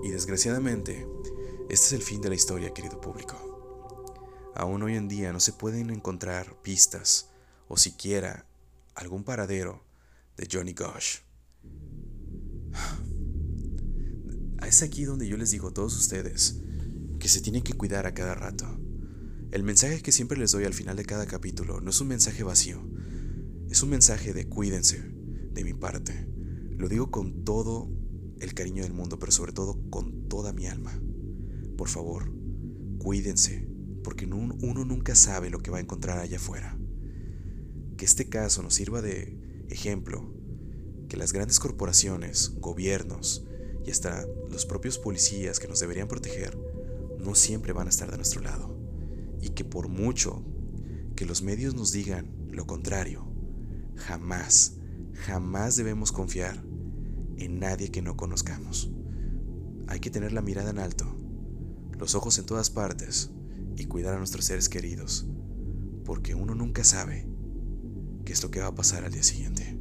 Y 0.06 0.12
desgraciadamente, 0.12 1.08
este 1.68 1.88
es 1.88 1.94
el 1.94 2.04
fin 2.04 2.22
de 2.22 2.30
la 2.30 2.36
historia, 2.36 2.72
querido 2.76 3.02
público. 3.02 4.54
Aún 4.54 4.84
hoy 4.84 4.94
en 4.94 5.08
día 5.08 5.34
no 5.34 5.40
se 5.40 5.52
pueden 5.52 5.90
encontrar 5.90 6.62
pistas 6.62 7.32
o 7.68 7.76
siquiera 7.76 8.46
algún 8.94 9.24
paradero 9.24 9.84
de 10.38 10.48
Johnny 10.50 10.74
Gosh. 10.74 11.22
Es 14.68 14.84
aquí 14.84 15.06
donde 15.06 15.28
yo 15.28 15.38
les 15.38 15.50
digo 15.50 15.70
a 15.70 15.74
todos 15.74 15.98
ustedes 15.98 16.58
que 17.18 17.28
se 17.28 17.42
tienen 17.42 17.64
que 17.64 17.74
cuidar 17.74 18.06
a 18.06 18.14
cada 18.14 18.36
rato. 18.36 18.68
El 19.50 19.64
mensaje 19.64 20.04
que 20.04 20.12
siempre 20.12 20.38
les 20.38 20.52
doy 20.52 20.66
al 20.66 20.76
final 20.76 20.98
de 20.98 21.06
cada 21.06 21.26
capítulo 21.26 21.82
no 21.82 21.90
es 21.90 22.00
un 22.00 22.10
mensaje 22.10 22.44
vacío, 22.44 22.80
es 23.72 23.82
un 23.82 23.90
mensaje 23.90 24.34
de 24.34 24.48
cuídense 24.48 25.02
de 25.52 25.64
mi 25.64 25.74
parte. 25.74 26.28
Lo 26.78 26.90
digo 26.90 27.10
con 27.10 27.44
todo 27.44 27.90
el 28.40 28.54
cariño 28.54 28.84
del 28.84 28.94
mundo, 28.94 29.20
pero 29.20 29.32
sobre 29.32 29.54
todo 29.54 29.80
con 29.90 30.28
toda 30.28 30.54
mi 30.54 30.68
alma. 30.68 31.00
Por 31.78 31.88
favor, 31.90 32.32
cuídense, 33.00 33.68
porque 34.04 34.26
uno 34.26 34.86
nunca 34.86 35.16
sabe 35.16 35.50
lo 35.50 35.60
que 35.60 35.72
va 35.72 35.78
a 35.78 35.82
encontrar 35.82 36.20
allá 36.20 36.38
afuera. 36.38 36.78
Que 37.98 38.06
este 38.06 38.30
caso 38.30 38.62
nos 38.62 38.76
sirva 38.76 39.02
de 39.02 39.66
ejemplo, 39.70 40.34
que 41.10 41.18
las 41.18 41.34
grandes 41.34 41.60
corporaciones, 41.60 42.56
gobiernos 42.60 43.46
y 43.86 43.92
hasta 43.92 44.26
los 44.50 44.66
propios 44.66 44.98
policías 44.98 45.60
que 45.60 45.68
nos 45.68 45.80
deberían 45.80 46.08
proteger 46.08 46.58
no 47.20 47.36
siempre 47.36 47.74
van 47.74 47.88
a 47.88 47.90
estar 47.90 48.10
de 48.10 48.18
nuestro 48.18 48.42
lado. 48.42 48.78
Y 49.42 49.50
que 49.50 49.64
por 49.64 49.88
mucho 49.88 50.44
que 51.16 51.26
los 51.26 51.42
medios 51.42 51.76
nos 51.76 51.92
digan 51.92 52.34
lo 52.50 52.66
contrario, 52.66 53.26
jamás, 53.96 54.78
jamás 55.14 55.76
debemos 55.76 56.12
confiar 56.12 56.64
en 57.38 57.60
nadie 57.60 57.92
que 57.92 58.02
no 58.02 58.18
conozcamos. 58.18 58.92
Hay 59.88 60.00
que 60.00 60.10
tener 60.10 60.32
la 60.32 60.42
mirada 60.42 60.72
en 60.72 60.80
alto, 60.80 61.06
los 61.98 62.16
ojos 62.16 62.38
en 62.40 62.46
todas 62.46 62.70
partes 62.70 63.32
y 63.76 63.86
cuidar 63.86 64.16
a 64.16 64.18
nuestros 64.18 64.46
seres 64.46 64.70
queridos, 64.70 65.28
porque 66.04 66.36
uno 66.36 66.56
nunca 66.56 66.84
sabe 66.84 67.28
qué 68.26 68.34
es 68.34 68.42
lo 68.44 68.52
que 68.52 68.62
va 68.62 68.68
a 68.68 68.76
pasar 68.76 69.04
al 69.04 69.12
día 69.12 69.24
siguiente. 69.24 69.80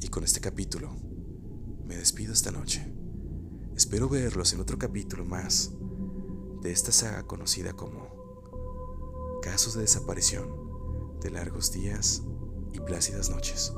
Y 0.00 0.08
con 0.08 0.24
este 0.24 0.40
capítulo 0.40 0.94
me 1.84 1.96
despido 1.96 2.32
esta 2.32 2.50
noche. 2.50 2.92
Espero 3.76 4.08
verlos 4.08 4.52
en 4.52 4.60
otro 4.60 4.78
capítulo 4.78 5.24
más 5.24 5.72
de 6.62 6.72
esta 6.72 6.92
saga 6.92 7.26
conocida 7.26 7.74
como 7.74 8.14
Casos 9.42 9.74
de 9.74 9.82
desaparición 9.82 10.48
de 11.20 11.30
largos 11.30 11.70
días 11.70 12.22
y 12.72 12.80
plácidas 12.80 13.28
noches. 13.28 13.74